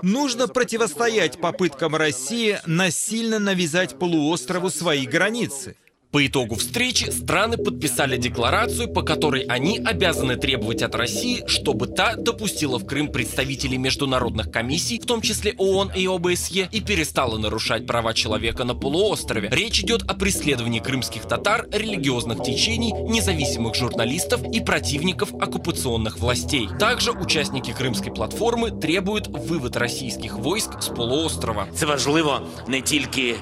[0.01, 5.75] Нужно противостоять попыткам России насильно навязать полуострову свои границы.
[6.11, 12.17] По итогу встречи страны подписали декларацию, по которой они обязаны требовать от России, чтобы та
[12.17, 17.87] допустила в Крым представителей международных комиссий, в том числе ООН и ОБСЕ, и перестала нарушать
[17.87, 19.47] права человека на полуострове.
[19.53, 26.67] Речь идет о преследовании крымских татар, религиозных течений, независимых журналистов и противников оккупационных властей.
[26.77, 31.69] Также участники Крымской платформы требуют вывод российских войск с полуострова.
[31.73, 33.37] Это важливо не только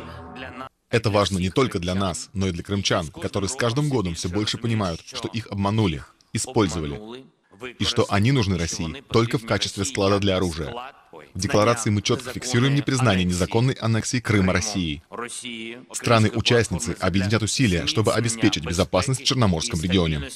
[0.90, 4.30] это важно не только для нас, но и для крымчан, которые с каждым годом все
[4.30, 7.00] больше понимают, что их обманули, использовали,
[7.78, 10.74] и что они нужны России только в качестве склада для оружия.
[11.34, 15.04] В декларации мы четко фиксируем непризнание незаконной аннексии Крыма Россией.
[15.92, 20.30] Страны-участницы объединят усилия, чтобы обеспечить безопасность в Черноморском регионе.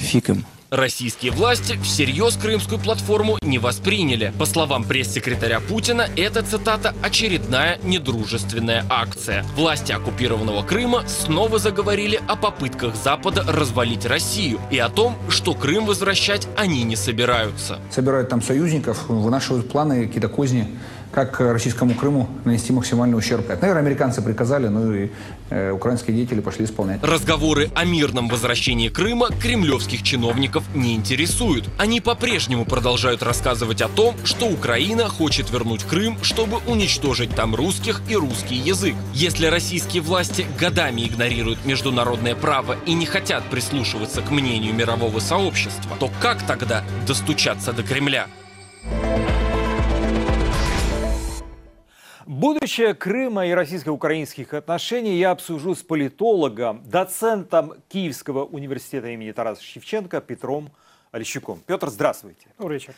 [0.00, 0.44] Фиком.
[0.70, 4.32] Российские власти всерьез крымскую платформу не восприняли.
[4.38, 9.44] По словам пресс-секретаря Путина, это, цитата, очередная недружественная акция.
[9.56, 15.86] Власти оккупированного Крыма снова заговорили о попытках Запада развалить Россию и о том, что Крым
[15.86, 17.80] возвращать они не собираются.
[17.90, 20.68] Собирают там союзников, вынашивают планы, какие-то козни
[21.12, 23.48] как российскому Крыму нанести максимальный ущерб.
[23.48, 25.10] Наверное, американцы приказали, ну и
[25.50, 27.02] э, украинские деятели пошли исполнять.
[27.02, 31.68] Разговоры о мирном возвращении Крыма кремлевских чиновников не интересуют.
[31.78, 38.02] Они по-прежнему продолжают рассказывать о том, что Украина хочет вернуть Крым, чтобы уничтожить там русских
[38.08, 38.94] и русский язык.
[39.12, 45.96] Если российские власти годами игнорируют международное право и не хотят прислушиваться к мнению мирового сообщества,
[45.98, 48.26] то как тогда достучаться до Кремля?
[52.30, 60.20] Будущее Крыма и российско-украинских отношений я обсужу с политологом, доцентом Киевского университета имени Тараса Шевченко
[60.20, 60.70] Петром
[61.10, 61.60] Олещуком.
[61.66, 62.46] Петр, здравствуйте.
[62.56, 62.94] Добрый вечер.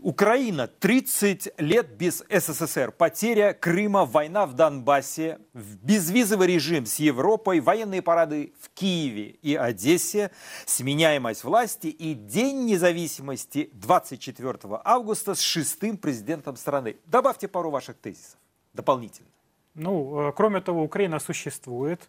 [0.00, 8.00] Украина 30 лет без СССР, потеря Крыма, война в Донбассе, безвизовый режим с Европой, военные
[8.00, 10.30] парады в Киеве и Одессе,
[10.64, 16.96] сменяемость власти и День независимости 24 августа с шестым президентом страны.
[17.04, 18.38] Добавьте пару ваших тезисов
[18.74, 19.28] дополнительно?
[19.74, 22.08] Ну, э, кроме того, Украина существует.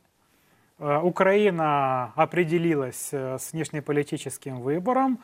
[0.79, 5.19] Э, Украина определилась э, с внешнеполитическим выбором,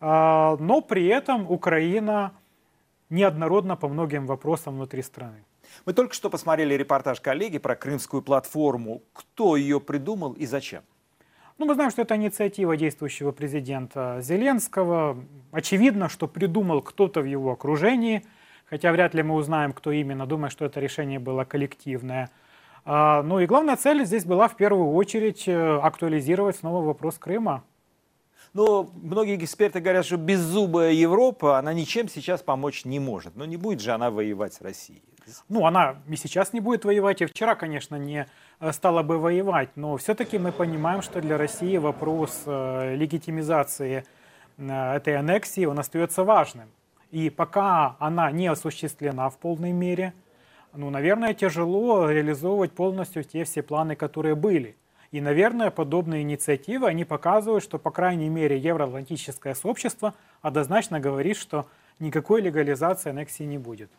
[0.00, 2.32] но при этом Украина
[3.10, 5.44] неоднородна по многим вопросам внутри страны.
[5.84, 9.02] Мы только что посмотрели репортаж коллеги про крымскую платформу.
[9.12, 10.82] Кто ее придумал и зачем?
[11.58, 15.22] Ну, мы знаем, что это инициатива действующего президента Зеленского.
[15.50, 18.24] Очевидно, что придумал кто-то в его окружении–
[18.72, 22.30] хотя вряд ли мы узнаем, кто именно, думаю, что это решение было коллективное.
[22.86, 27.64] А, ну и главная цель здесь была в первую очередь э, актуализировать снова вопрос Крыма.
[28.54, 33.36] Но многие эксперты говорят, что беззубая Европа, она ничем сейчас помочь не может.
[33.36, 35.02] Но не будет же она воевать с Россией.
[35.50, 38.26] Ну, она и сейчас не будет воевать, и вчера, конечно, не
[38.58, 39.68] э, стала бы воевать.
[39.76, 44.06] Но все-таки мы понимаем, что для России вопрос э, легитимизации
[44.56, 46.70] этой аннексии, он остается важным.
[47.12, 50.14] И пока она не осуществлена в полной мере,
[50.72, 54.76] ну, наверное, тяжело реализовывать полностью те все планы, которые были.
[55.10, 61.68] И, наверное, подобные инициативы, они показывают, что, по крайней мере, евроатлантическое сообщество однозначно говорит, что
[61.98, 63.90] никакой легализации аннексии не будет.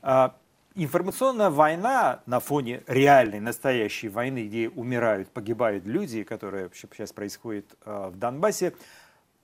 [0.00, 0.34] А,
[0.74, 8.08] информационная война на фоне реальной, настоящей войны, где умирают, погибают люди, которая сейчас происходит а,
[8.08, 8.72] в Донбассе,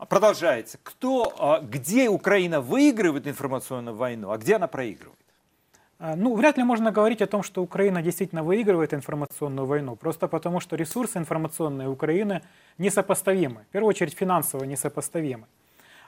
[0.05, 0.79] продолжается.
[0.83, 5.19] Кто, а, где Украина выигрывает информационную войну, а где она проигрывает?
[5.99, 10.61] Ну, вряд ли можно говорить о том, что Украина действительно выигрывает информационную войну, просто потому
[10.61, 12.43] что ресурсы информационные Украины
[12.77, 15.47] несопоставимы, в первую очередь финансово несопоставимы.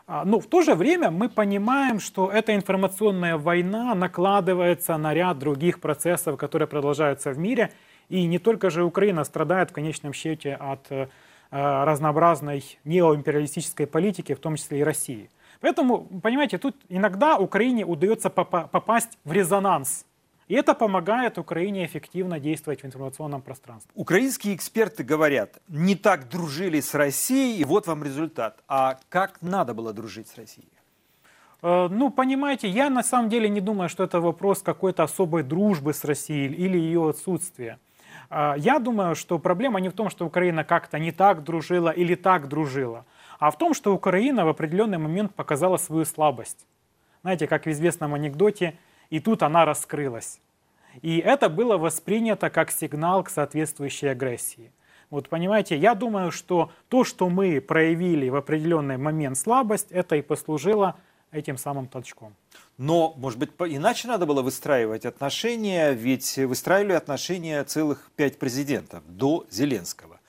[0.08, 5.38] А, но в то же время мы понимаем, что эта информационная война накладывается на ряд
[5.38, 7.72] других процессов, которые продолжаются в мире.
[8.08, 11.08] И не только же Украина страдает в конечном счете от э,
[11.50, 15.30] разнообразной неоимпериалистической политики, в том числе и России.
[15.60, 20.04] Поэтому, понимаете, тут иногда Украине удается попасть в резонанс
[20.48, 23.92] и это помогает Украине эффективно действовать в информационном пространстве.
[23.94, 28.64] Украинские эксперты говорят, не так дружили с Россией, и вот вам результат.
[28.66, 30.72] А как надо было дружить с Россией?
[31.60, 35.92] Э, ну, понимаете, я на самом деле не думаю, что это вопрос какой-то особой дружбы
[35.92, 37.78] с Россией или ее отсутствия.
[38.30, 42.14] Э, я думаю, что проблема не в том, что Украина как-то не так дружила или
[42.14, 43.04] так дружила,
[43.38, 46.66] а в том, что Украина в определенный момент показала свою слабость.
[47.22, 48.74] Знаете, как в известном анекдоте,
[49.10, 50.40] и тут она раскрылась.
[51.02, 54.72] И это было воспринято как сигнал к соответствующей агрессии.
[55.10, 60.22] Вот понимаете, я думаю, что то, что мы проявили в определенный момент слабость, это и
[60.22, 60.96] послужило
[61.30, 62.34] этим самым толчком.
[62.78, 69.44] Но, может быть, иначе надо было выстраивать отношения, ведь выстраивали отношения целых пять президентов до
[69.50, 70.20] Зеленского.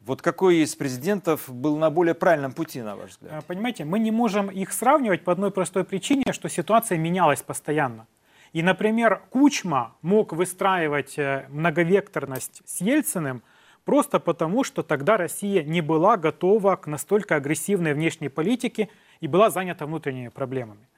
[0.00, 3.44] Вот какой из президентов был на более правильном пути, на ваш взгляд?
[3.46, 8.08] Понимаете, мы не можем их сравнивать по одной простой причине, что ситуация менялась постоянно.
[8.52, 13.44] И, например, Кучма мог выстраивать э, многовекторность с Ельциным
[13.84, 18.88] просто потому, что тогда Россия не была готова к настолько агрессивной внешней политике
[19.20, 20.88] и была занята внутренними проблемами.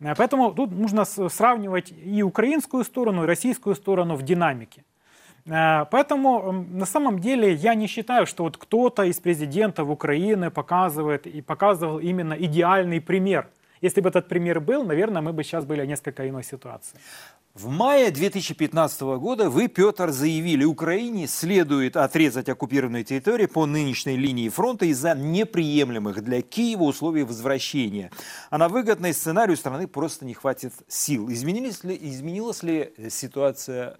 [0.00, 4.84] Э, поэтому тут нужно сравнивать и украинскую сторону, и российскую сторону в динамике.
[5.46, 11.26] Э, поэтому на самом деле я не считаю, что вот кто-то из президентов Украины показывает
[11.26, 13.48] и показывал именно идеальный пример–
[13.80, 16.98] если бы этот пример был, наверное, мы бы сейчас были в несколько иной ситуации.
[17.54, 24.48] В мае 2015 года вы, Петр, заявили, Украине следует отрезать оккупированные территории по нынешней линии
[24.48, 28.12] фронта из-за неприемлемых для Киева условий возвращения.
[28.50, 31.28] А на выгодный сценарий у страны просто не хватит сил.
[31.28, 33.96] Изменилась ли, изменилась ли ситуация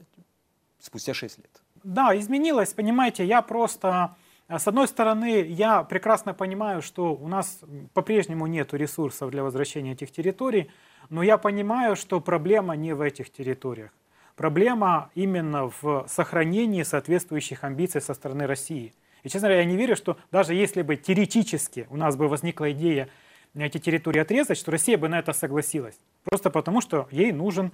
[0.79, 1.51] спустя 6 лет?
[1.83, 2.73] Да, изменилась.
[2.73, 4.15] Понимаете, я просто
[4.59, 7.61] с одной стороны, я прекрасно понимаю, что у нас
[7.95, 10.71] по-прежнему нет ресурсов для возвращения этих территорий,
[11.09, 13.93] но я понимаю, что проблема не в этих территориях.
[14.35, 18.95] Проблема именно в сохранении соответствующих амбиций со стороны России.
[19.23, 22.73] И, честно говоря, я не верю, что даже если бы теоретически у нас бы возникла
[22.73, 23.09] идея
[23.55, 26.01] эти территории отрезать, что Россия бы на это согласилась.
[26.25, 27.73] Просто потому, что ей нужен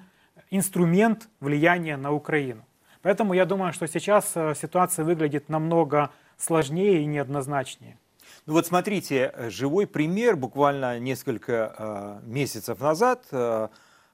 [0.51, 2.65] инструмент влияния на Украину.
[3.03, 7.99] Поэтому я думаю, что сейчас э, ситуация выглядит намного сложнее и неоднозначнее.
[8.47, 10.37] Ну вот смотрите, э, живой пример.
[10.37, 13.69] Буквально несколько э, месяцев назад э,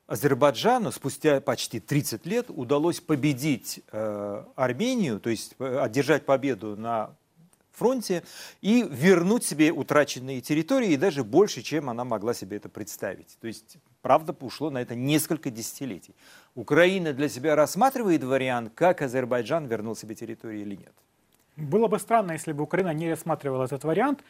[0.06, 7.14] Азербайджану спустя почти 30 лет удалось победить э, Армению, то есть э, одержать победу на
[7.72, 8.22] фронте
[8.60, 13.38] и вернуть себе утраченные территории, и даже больше, чем она могла себе это представить.
[13.40, 16.14] То есть, правда, ушло на это несколько десятилетий.
[16.54, 20.94] Украина для себя рассматривает вариант, как Азербайджан вернул себе территории или нет?
[21.56, 24.24] Было бы странно, если бы Украина не рассматривала этот вариант.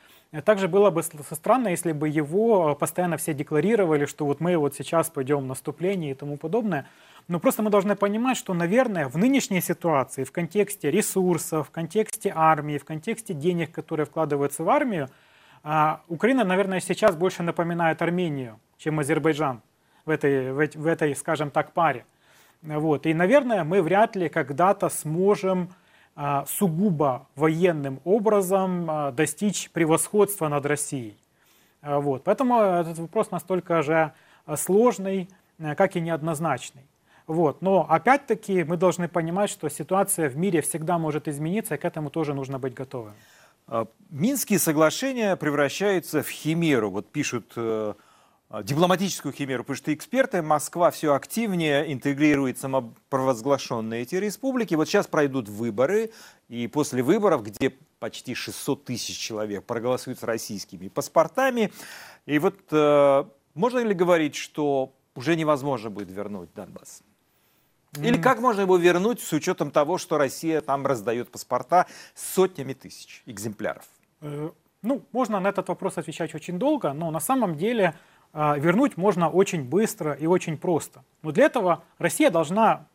[0.44, 5.08] Также было бы странно, если бы его постоянно все декларировали, что вот мы вот сейчас
[5.08, 6.88] пойдем в наступление и тому подобное.
[7.28, 12.32] Но просто мы должны понимать, что, наверное, в нынешней ситуации, в контексте ресурсов, в контексте
[12.34, 15.08] армии, в контексте денег, которые вкладываются в армию,
[15.62, 19.62] а, Украина, наверное, сейчас больше напоминает Армению, чем Азербайджан
[20.04, 22.04] в этой, в этой скажем так, паре.
[22.62, 23.06] Вот.
[23.06, 25.81] И, наверное, мы вряд ли когда-то сможем а,
[26.46, 31.16] сугубо военным образом а, достичь превосходства над Россией.
[31.80, 32.24] А, вот.
[32.24, 34.12] Поэтому этот вопрос настолько же
[34.56, 35.28] сложный,
[35.76, 36.82] как и неоднозначный.
[37.26, 37.62] Вот.
[37.62, 42.10] Но опять-таки мы должны понимать, что ситуация в мире всегда может измениться, и к этому
[42.10, 43.14] тоже нужно быть готовым.
[44.10, 46.90] Минские соглашения превращаются в химеру.
[46.90, 47.96] Вот пишут э, а,
[48.62, 54.74] дипломатическую химеру, потому что эксперты, Москва все активнее интегрирует самопровозглашенные эти республики.
[54.74, 56.11] Вот сейчас пройдут выборы,
[56.48, 61.72] и после выборов, где почти 600 тысяч человек проголосуют с российскими паспортами,
[62.26, 63.24] и вот э,
[63.55, 67.03] можно ли говорить, что уже невозможно будет вернуть Донбасс?
[67.96, 73.22] Или как можно его вернуть с учетом того, что Россия там раздает паспорта сотнями тысяч
[73.26, 73.84] экземпляров?
[74.20, 74.50] Э,
[74.82, 77.94] ну, можно на этот вопрос отвечать очень долго, но на самом деле
[78.32, 81.02] вернуть можно очень быстро и очень просто.
[81.22, 82.86] Но для этого Россия должна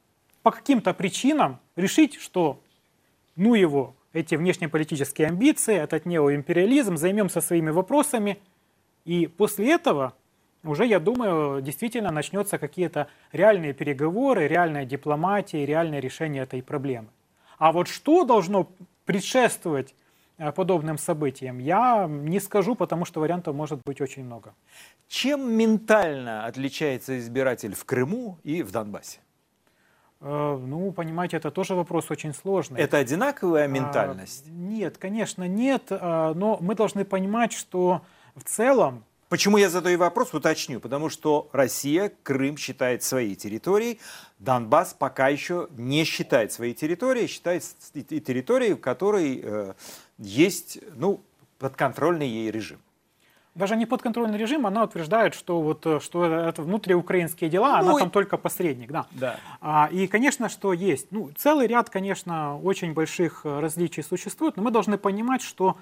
[0.42, 2.60] по каким-то причинам решить, что
[3.36, 8.40] ну его, эти внешнеполитические амбиции, этот неоимпериализм, займемся своими вопросами,
[9.06, 10.14] и после этого
[10.64, 17.08] уже, я думаю, действительно начнется какие-то реальные переговоры, реальная дипломатия, реальное решение этой проблемы.
[17.58, 18.70] А вот что должно
[19.06, 19.96] предшествовать
[20.56, 24.54] подобным событиям, я не скажу, потому что вариантов может быть очень много.
[25.08, 29.20] Чем ментально отличается избиратель в Крыму и в Донбассе?
[30.20, 32.80] Э, ну, понимаете, это тоже вопрос очень сложный.
[32.80, 34.46] Это одинаковая а, ментальность?
[34.48, 35.88] А, нет, конечно, нет.
[35.90, 38.02] А, но мы должны понимать, что
[38.36, 40.80] в целом Почему я задаю вопрос, уточню.
[40.80, 44.00] Потому что Россия Крым считает своей территорией,
[44.40, 47.64] Донбасс пока еще не считает своей территорией, считает
[47.94, 49.74] территорией, в которой э,
[50.18, 51.22] есть ну,
[51.60, 52.80] подконтрольный ей режим
[53.58, 58.00] даже не подконтрольный режим, она утверждает, что, вот, э, что это внутриукраинские дела, ну, она
[58.00, 58.92] там только посредник.
[58.92, 59.08] Да.
[59.12, 59.38] Да.
[59.62, 61.08] А, и, конечно, что есть.
[61.12, 65.78] Ну, целый ряд, конечно, очень больших э, различий существует, но мы должны понимать, что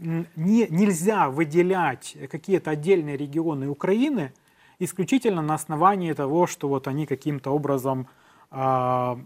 [0.00, 4.32] не, нельзя выделять какие-то отдельные регионы Украины
[4.78, 8.08] исключительно на основании того, что вот они каким-то образом
[8.50, 9.16] э,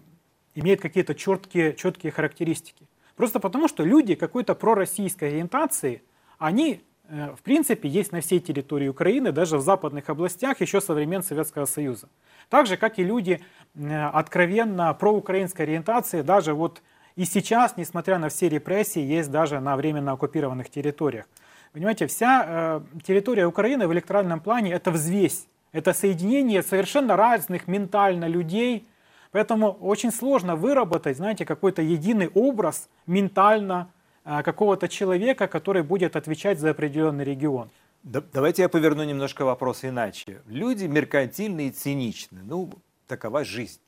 [0.55, 2.89] имеют какие-то четкие, четкие характеристики.
[3.17, 6.03] Просто потому, что люди какой-то пророссийской ориентации,
[6.39, 10.93] они э, в принципе есть на всей территории Украины, даже в западных областях еще со
[10.93, 12.09] времен Советского Союза.
[12.49, 13.41] Так же, как и люди
[13.77, 16.83] э, откровенно проукраинской ориентации, даже вот
[17.17, 21.27] и сейчас, несмотря на все репрессии, есть даже на временно оккупированных территориях.
[21.73, 28.27] Понимаете, вся э, территория Украины в электоральном плане это взвесь, это соединение совершенно разных ментально
[28.27, 28.87] людей,
[29.33, 33.91] поэтому очень сложно выработать, знаете, какой-то единый образ ментально
[34.25, 37.71] э, какого-то человека, который будет отвечать за определенный регион.
[38.03, 40.43] Да, давайте я поверну немножко вопрос иначе.
[40.47, 42.41] Люди меркантильные и циничны.
[42.45, 42.71] Ну,
[43.07, 43.81] такова жизнь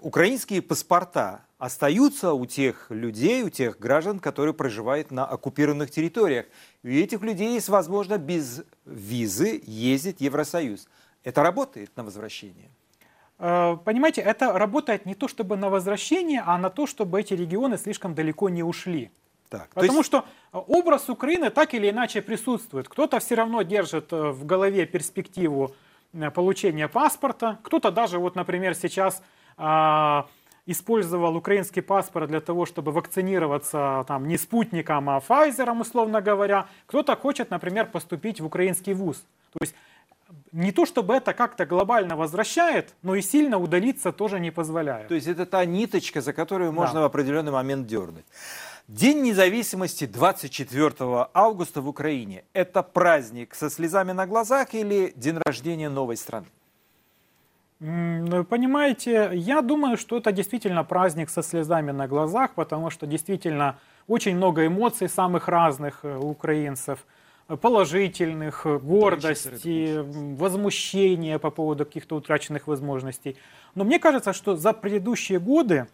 [0.00, 6.46] украинские паспорта остаются у тех людей, у тех граждан, которые проживают на оккупированных территориях.
[6.82, 10.88] И у этих людей есть возможность без визы ездить в Евросоюз.
[11.24, 12.70] Это работает на возвращение?
[13.38, 17.76] Э, понимаете, это работает не то чтобы на возвращение, а на то, чтобы эти регионы
[17.76, 19.10] слишком далеко не ушли.
[19.48, 20.06] Так, Потому есть...
[20.06, 22.88] что образ Украины так или иначе присутствует.
[22.88, 25.74] Кто-то все равно держит э, в голове перспективу
[26.12, 29.22] э, получения паспорта, кто-то даже, вот, например, сейчас
[30.66, 36.66] использовал украинский паспорт для того, чтобы вакцинироваться там, не спутником, а Pfizer, условно говоря.
[36.86, 39.24] Кто-то хочет, например, поступить в украинский вуз.
[39.52, 39.74] То есть
[40.52, 45.08] не то, чтобы это как-то глобально возвращает, но и сильно удалиться тоже не позволяет.
[45.08, 47.00] То есть это та ниточка, за которую можно да.
[47.00, 48.26] в определенный момент дернуть.
[48.88, 55.88] День независимости 24 августа в Украине– это праздник со слезами на глазах или день рождения
[55.90, 56.46] новой страны?
[57.80, 64.34] Понимаете, я думаю, что это действительно праздник со слезами на глазах, потому что действительно очень
[64.34, 67.06] много эмоций самых разных э, у украинцев,
[67.60, 69.98] положительных, э, гордости,
[70.36, 73.36] возмущения по поводу каких-то утраченных возможностей.
[73.76, 75.86] Но мне кажется, что за предыдущие годы,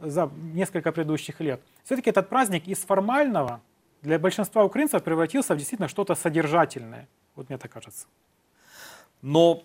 [0.00, 3.60] за несколько предыдущих лет, все-таки этот праздник из формального
[4.02, 7.08] для большинства украинцев превратился в действительно что-то содержательное.
[7.34, 8.06] Вот мне так кажется.
[9.22, 9.62] Но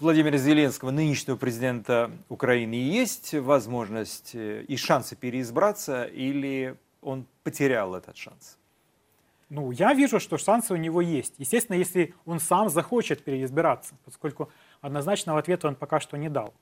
[0.00, 8.16] Владимира Зеленского, нынешнего президента Украины, есть возможность э, и шансы переизбраться, или он потерял этот
[8.16, 8.56] шанс?
[9.50, 11.34] Ну, я вижу, что шансы у него есть.
[11.36, 14.48] Естественно, если он сам захочет переизбираться, поскольку
[14.80, 16.54] однозначного ответа он пока что не дал.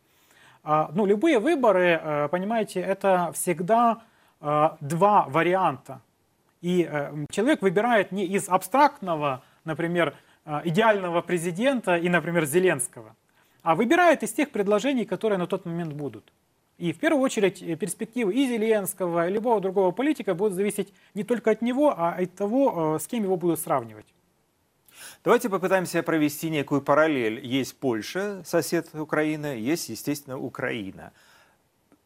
[0.64, 4.02] А, ну, любые выборы, э, понимаете, это всегда
[4.40, 6.00] э, два варианта.
[6.60, 6.90] И
[7.30, 10.16] человек выбирает не из абстрактного, например,
[10.64, 13.14] идеального президента и, например, Зеленского
[13.62, 16.32] а выбирает из тех предложений, которые на тот момент будут.
[16.78, 21.24] И в первую очередь э, перспективы и Зеленского, и любого другого политика будут зависеть не
[21.24, 24.06] только от него, а от того, э, с кем его будут сравнивать.
[25.24, 27.44] Давайте попытаемся провести некую параллель.
[27.44, 31.12] Есть Польша, сосед Украины, есть, естественно, Украина.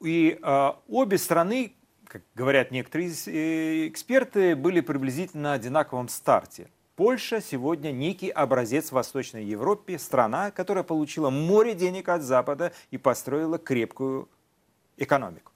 [0.00, 1.74] И э, обе страны,
[2.07, 6.68] как говорят некоторые э, эксперты, были приблизительно на одинаковом старте.
[7.03, 12.96] Польша сегодня некий образец в Восточной Европе, страна, которая получила море денег от Запада и
[12.96, 14.28] построила крепкую
[14.96, 15.50] экономику.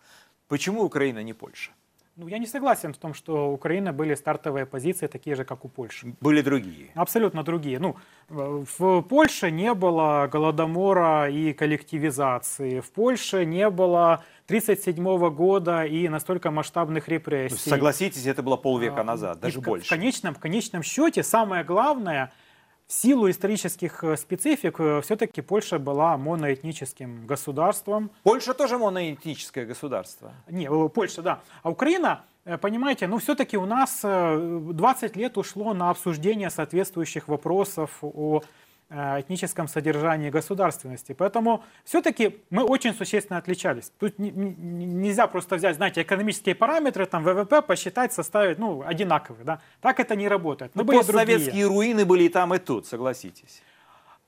[0.49, 1.70] Почему Украина не Польша?
[2.19, 5.67] Ну, я не согласен в том, что у Украины были стартовые позиции такие же, как
[5.67, 6.14] у Польши.
[6.23, 6.91] Были другие.
[6.95, 7.79] Абсолютно другие.
[7.79, 7.97] Ну,
[8.31, 12.81] в Польше не было голодомора и коллективизации.
[12.81, 17.69] В Польше не было 1937 года и настолько масштабных репрессий.
[17.69, 19.85] Согласитесь, это было полвека а, назад, даже и больше.
[19.87, 22.33] В конечном, в конечном счете самое главное,
[22.87, 28.11] в силу исторических э, специфик, э, все-таки Польша была моноэтническим государством.
[28.22, 30.34] Польша тоже моноэтническое государство?
[30.49, 31.41] Не, э, Польша, да.
[31.62, 32.24] А Украина,
[32.61, 38.47] понимаете, ну все-таки у нас 20 лет ушло на обсуждение соответствующих вопросов о э,
[38.89, 41.12] этническом содержании государственности.
[41.12, 43.93] Поэтому все-таки мы очень существенно отличались.
[43.99, 49.45] Тут не, не, нельзя просто взять, знаете, экономические параметры, там ВВП посчитать, составить, ну, одинаковые.
[49.45, 49.61] Да?
[49.80, 50.74] Так это не работает.
[50.74, 53.62] Но ну, были постсоветские руины были и там, и тут, согласитесь.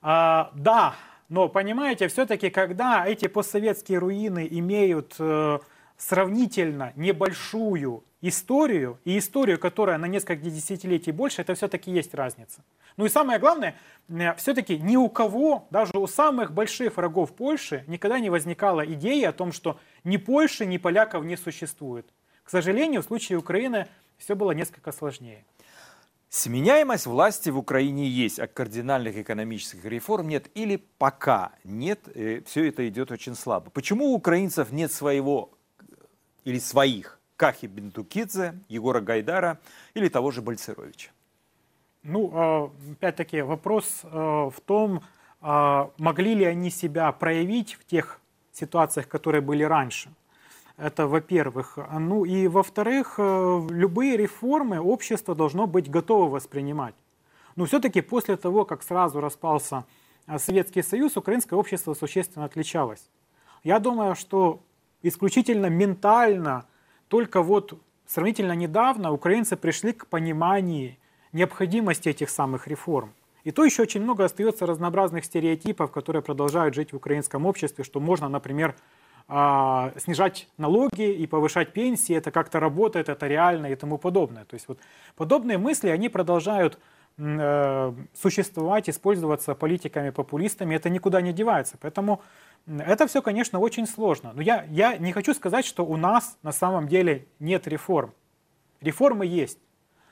[0.01, 0.95] А, да,
[1.29, 5.59] но понимаете, все-таки, когда эти постсоветские руины имеют э,
[5.97, 12.63] сравнительно небольшую историю, и историю, которая на несколько десятилетий больше, это все-таки есть разница.
[12.97, 13.75] Ну и самое главное,
[14.09, 19.29] э, все-таки ни у кого, даже у самых больших врагов Польши, никогда не возникала идея
[19.29, 22.05] о том, что ни Польши, ни поляков не существует.
[22.43, 25.45] К сожалению, в случае Украины все было несколько сложнее.
[26.29, 32.67] Сменяемость власти в Украине есть, а кардинальных экономических реформ нет или пока нет, э, все
[32.67, 33.71] это идет очень слабо.
[33.71, 35.51] Почему у украинцев нет своего
[36.43, 39.59] или своих Кахи Бентукидзе, Егора Гайдара
[39.93, 41.11] или того же Бальцеровича?
[42.03, 45.01] Ну, а, опять-таки, вопрос а, в том,
[45.39, 48.19] а, могли ли они себя проявить в тех
[48.51, 50.09] ситуациях, которые были раньше.
[50.75, 51.77] Это во-первых.
[51.99, 56.95] Ну и во-вторых, любые реформы общество должно быть готово воспринимать.
[57.55, 59.85] Но все-таки после того, как сразу распался
[60.37, 63.09] Советский Союз, украинское общество существенно отличалось.
[63.63, 64.61] Я думаю, что
[65.03, 66.65] исключительно ментально,
[67.09, 67.73] только вот
[68.07, 70.95] сравнительно недавно украинцы пришли к пониманию
[71.33, 73.13] необходимости этих самых реформ.
[73.43, 77.99] И то еще очень много остается разнообразных стереотипов, которые продолжают жить в украинском обществе, что
[77.99, 78.75] можно, например,
[79.27, 84.45] а, снижать налоги и повышать пенсии, это как-то работает, это реально и тому подобное.
[84.45, 84.79] То есть вот
[85.15, 86.79] подобные мысли, они продолжают
[88.13, 91.77] существовать, использоваться политиками-популистами, это никуда не девается.
[91.81, 92.21] Поэтому
[92.67, 94.31] это все, конечно, очень сложно.
[94.33, 98.13] Но я, я не хочу сказать, что у нас на самом деле нет реформ.
[98.81, 99.59] Реформы есть.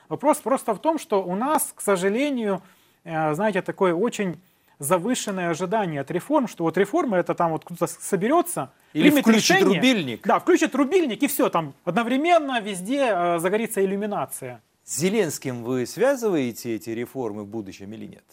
[0.10, 2.62] Вопрос просто в том, что у нас, к сожалению,
[3.04, 4.42] э, знаете, такой очень
[4.80, 9.76] завышенное ожидание от реформ, что вот реформы это там вот кто-то соберется, или включит решение,
[9.76, 10.26] рубильник.
[10.26, 14.62] Да, включит рубильник и все, там одновременно везде э, загорится иллюминация.
[14.88, 18.24] С Зеленским вы связываете эти реформы в будущем или нет?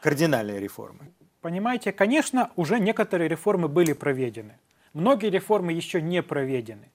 [0.00, 1.12] Кардинальные реформы.
[1.40, 4.58] Понимаете, конечно, уже некоторые реформы были проведены.
[4.94, 6.90] Многие реформы еще не проведены.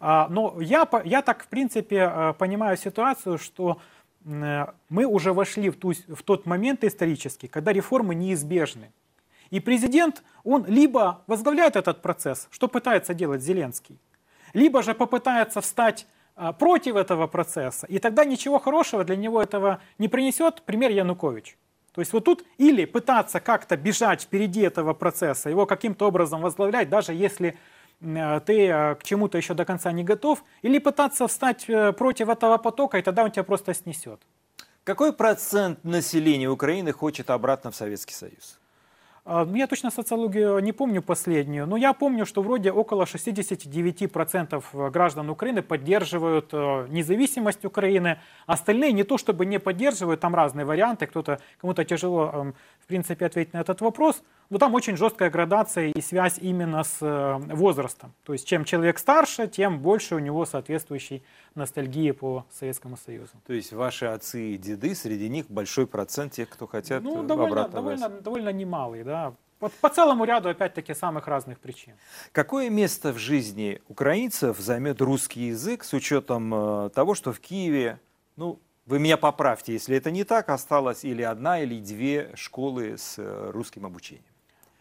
[0.00, 3.80] А, но я, я так, в принципе, э, понимаю ситуацию, что
[4.24, 8.92] Э, мы уже вошли в, ту, в тот момент исторический, когда реформы неизбежны.
[9.50, 13.98] И президент, он либо возглавляет этот процесс, что пытается делать Зеленский,
[14.54, 16.06] либо же попытается встать
[16.58, 21.56] против этого процесса, и тогда ничего хорошего для него этого не принесет, пример Янукович.
[21.94, 26.88] То есть вот тут или пытаться как-то бежать впереди этого процесса, его каким-то образом возглавлять,
[26.88, 27.56] даже если
[28.02, 32.28] Э, ты э, к чему-то еще до конца не готов, или пытаться встать э, против
[32.28, 34.20] этого потока, и тогда он тебя просто снесет.
[34.84, 38.58] Какой процент населения Украины хочет обратно в Советский Союз?
[39.24, 44.90] А, ну, я точно социологию не помню последнюю, но я помню, что вроде около 69%
[44.90, 48.18] граждан Украины поддерживают э, независимость Украины.
[48.46, 53.26] Остальные не то чтобы не поддерживают, там разные варианты, кто-то, кому-то тяжело, эм, в принципе,
[53.26, 54.24] ответить на этот вопрос.
[54.52, 58.12] Но там очень жесткая градация и связь именно с э, возрастом.
[58.22, 61.22] То есть чем человек старше, тем больше у него соответствующий
[61.54, 63.32] ностальгии по Советскому Союзу.
[63.46, 67.66] То есть ваши отцы и деды, среди них большой процент тех, кто хотят ну, довольно,
[67.66, 69.32] довольно, довольно немалый, да.
[69.58, 71.94] По, по целому ряду, опять-таки, самых разных причин.
[72.32, 78.00] Какое место в жизни украинцев займет русский язык с учетом э, того, что в Киеве,
[78.36, 83.14] ну, вы меня поправьте, если это не так, осталось или одна, или две школы с
[83.16, 84.31] э, русским обучением?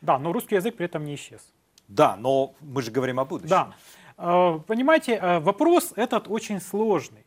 [0.02, 1.42] Да, но русский язык при этом не исчез.
[1.88, 3.50] Да, но мы же говорим о будущем.
[3.50, 3.76] Да.
[4.18, 7.26] Э, понимаете, э, вопрос этот очень сложный.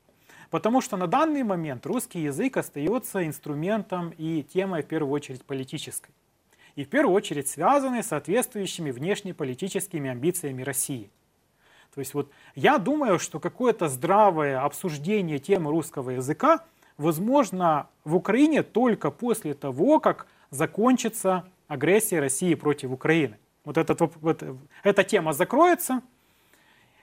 [0.51, 6.15] Потому что на данный момент русский язык остается инструментом и темой, в первую очередь, политической.
[6.77, 11.11] И в первую очередь связанной с соответствующими внешнеполитическими амбициями России.
[11.95, 16.65] То есть вот я думаю, что какое-то здравое обсуждение темы русского языка
[16.99, 21.45] возможно в Украине только после того, как закончится
[21.75, 23.37] агрессия России против Украины.
[23.65, 24.43] Вот, этот, вот
[24.83, 26.03] эта тема закроется,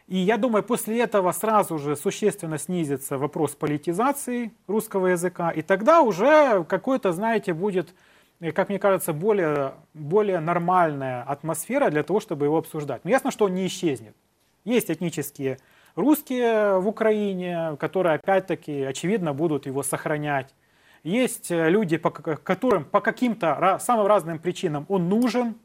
[0.08, 6.02] и я думаю, после этого сразу же существенно снизится вопрос политизации русского языка, и тогда
[6.02, 7.96] уже какой-то, знаете, будет,
[8.54, 13.06] как мне кажется, более, более нормальная атмосфера для того, чтобы его обсуждать.
[13.06, 14.16] Но ясно, что он не исчезнет.
[14.66, 15.58] Есть этнические
[15.96, 20.54] русские в Украине, которые, опять-таки, очевидно, будут его сохранять.
[21.04, 25.56] Есть люди, по которым по каким-то самым разным причинам он нужен.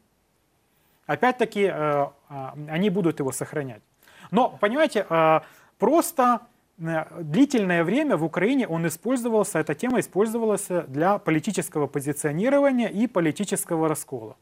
[1.06, 3.82] Опять-таки, э, а, они будут его сохранять.
[4.30, 5.40] Но, понимаете, э,
[5.78, 6.40] просто
[6.78, 14.36] длительное время в Украине он использовался, эта тема использовалась для политического позиционирования и политического раскола.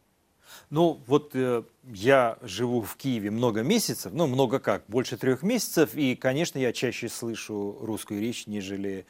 [0.70, 5.94] Ну, вот э, я живу в Киеве много месяцев, ну, много как, больше трех месяцев,
[5.94, 9.04] и, конечно, я чаще слышу русскую речь, нежели э,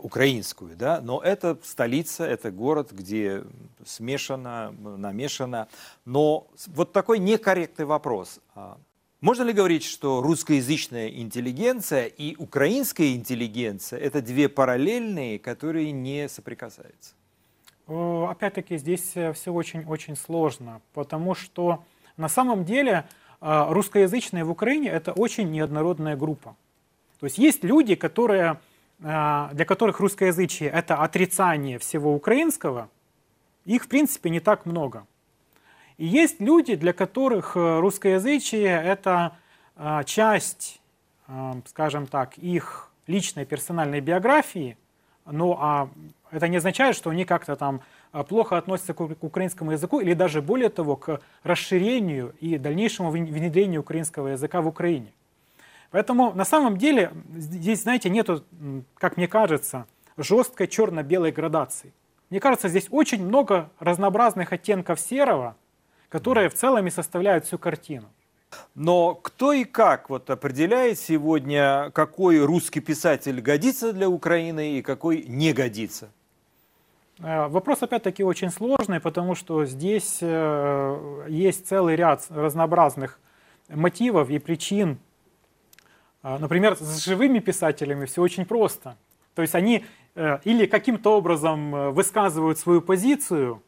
[0.00, 3.44] украинскую, да, но это столица, это город, где
[3.86, 5.68] смешано, намешано.
[6.04, 8.40] Но вот такой некорректный вопрос.
[8.54, 8.76] А
[9.24, 17.14] можно ли говорить, что русскоязычная интеллигенция и украинская интеллигенция– это две параллельные, которые не соприкасаются?
[17.86, 21.82] Опять-таки здесь э, все очень-очень сложно, потому что
[22.18, 23.08] на самом деле
[23.40, 26.54] э, русскоязычные в Украине– это очень неоднородная группа.
[27.18, 28.56] То есть есть люди, которые, э,
[28.98, 32.88] для которых русскоязычие– это отрицание всего украинского,
[33.64, 35.06] их в принципе не так много–
[35.96, 39.36] и есть люди, для которых э, русскоязычие– это
[39.76, 40.80] э, часть,
[41.28, 44.76] э, скажем так, их личной персональной биографии,
[45.26, 45.88] ну а
[46.30, 47.80] это не означает, что они как-то там
[48.28, 54.28] плохо относятся к украинскому языку или даже более того, к расширению и дальнейшему внедрению украинского
[54.28, 55.12] языка в Украине.
[55.94, 58.44] Поэтому на самом деле здесь, знаете, нету,
[58.94, 59.86] как мне кажется,
[60.16, 61.92] жесткой черно-белой градации.
[62.30, 65.56] Мне кажется, здесь очень много разнообразных оттенков серого–
[66.14, 68.06] которые в целом и составляют всю картину.
[68.76, 75.24] Но кто и как вот определяет сегодня, какой русский писатель годится для Украины и какой
[75.26, 76.10] не годится?
[77.18, 83.18] Э, вопрос опять-таки очень сложный, потому что здесь э, есть целый ряд разнообразных
[83.68, 84.98] мотивов и причин.
[86.24, 88.96] Э, например, с живыми писателями все очень просто.
[89.36, 89.84] То есть они
[90.44, 93.60] или каким-то образом высказывают свою позицию,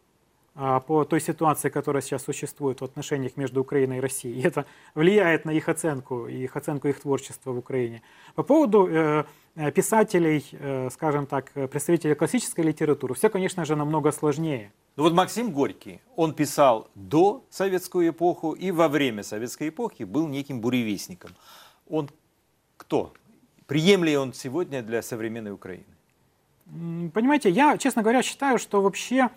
[0.59, 4.41] а, по той ситуации, которая сейчас существует в отношениях между Украиной и Россией.
[4.41, 8.01] И это влияет на их оценку, их оценку их творчества в Украине.
[8.35, 14.13] По поводу э, э, писателей, э, скажем так, представителей классической литературы, все, конечно же, намного
[14.13, 14.73] сложнее.
[14.97, 20.27] Ну вот Максим Горький, он писал до советскую эпоху и во время советской эпохи был
[20.27, 21.33] неким буревестником.
[21.87, 22.09] Он
[22.77, 23.13] кто?
[23.67, 25.85] Приемли он сегодня для современной Украины?
[27.13, 29.31] Понимаете, я, честно говоря, считаю, что вообще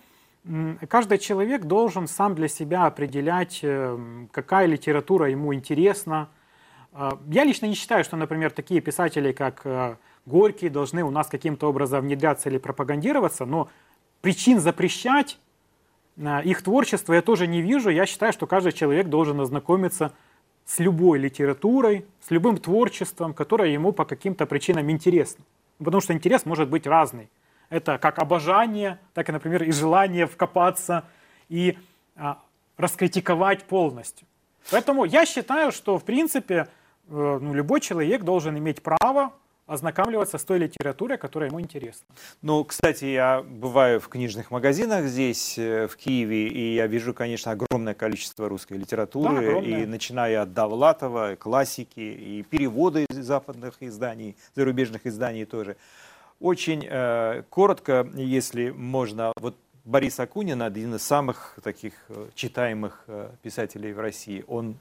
[0.88, 6.28] каждый человек должен сам для себя определять, э, какая литература ему интересна.
[6.92, 11.28] А, я лично не считаю, что, например, такие писатели, как э, Горький, должны у нас
[11.28, 13.68] каким-то образом внедряться или пропагандироваться, но
[14.22, 15.38] причин запрещать
[16.16, 17.90] э, их творчество я тоже не вижу.
[17.90, 20.12] Я считаю, что каждый человек должен ознакомиться с
[20.78, 25.44] любой литературой, с любым творчеством, которое ему по каким-то причинам интересно.
[25.78, 27.28] Потому что интерес может быть разный.
[27.70, 31.04] Это как обожание, так и, например, и желание вкопаться
[31.48, 31.76] и
[32.16, 32.38] а,
[32.76, 34.26] раскритиковать полностью.
[34.70, 36.68] Поэтому я считаю, что, в принципе,
[37.08, 39.32] э, ну, любой человек должен иметь право
[39.70, 42.04] ознакомливаться с той литературой, которая ему интересна.
[42.42, 47.52] Ну, кстати, я бываю в книжных магазинах здесь, э, в Киеве, и я вижу, конечно,
[47.52, 54.36] огромное количество русской литературы, да, и начиная от Довлатова, классики, и переводы из западных изданий,
[54.56, 55.76] зарубежных изданий тоже.
[56.40, 59.54] Очень э, коротко, если можно, вот
[59.84, 64.76] Борис Акунин, один из самых таких э, читаемых э, писателей в России, он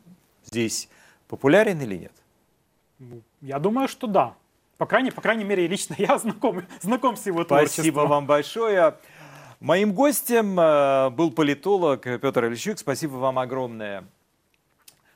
[0.45, 0.89] здесь
[1.27, 2.13] популярен или нет?
[2.97, 4.35] Ну, я думаю, что да.
[4.79, 7.83] По крайней, по крайней мере, лично я знаком, знаком с его творчеством.
[7.83, 8.95] Спасибо вам большое.
[9.59, 12.79] Моим гостем э, был политолог Петр Ильичук.
[12.79, 14.05] Спасибо вам огромное.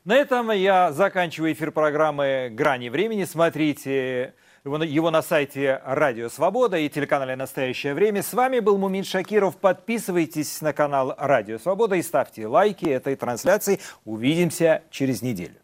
[0.04, 3.24] На этом я заканчиваю эфир программы «Грани времени».
[3.24, 4.34] Смотрите
[4.66, 8.22] его на сайте Радио Свобода и телеканале «Настоящее время».
[8.22, 9.56] С вами был Мумин Шакиров.
[9.56, 13.80] Подписывайтесь на канал Радио Свобода и ставьте лайки этой трансляции.
[14.04, 15.63] Увидимся через неделю.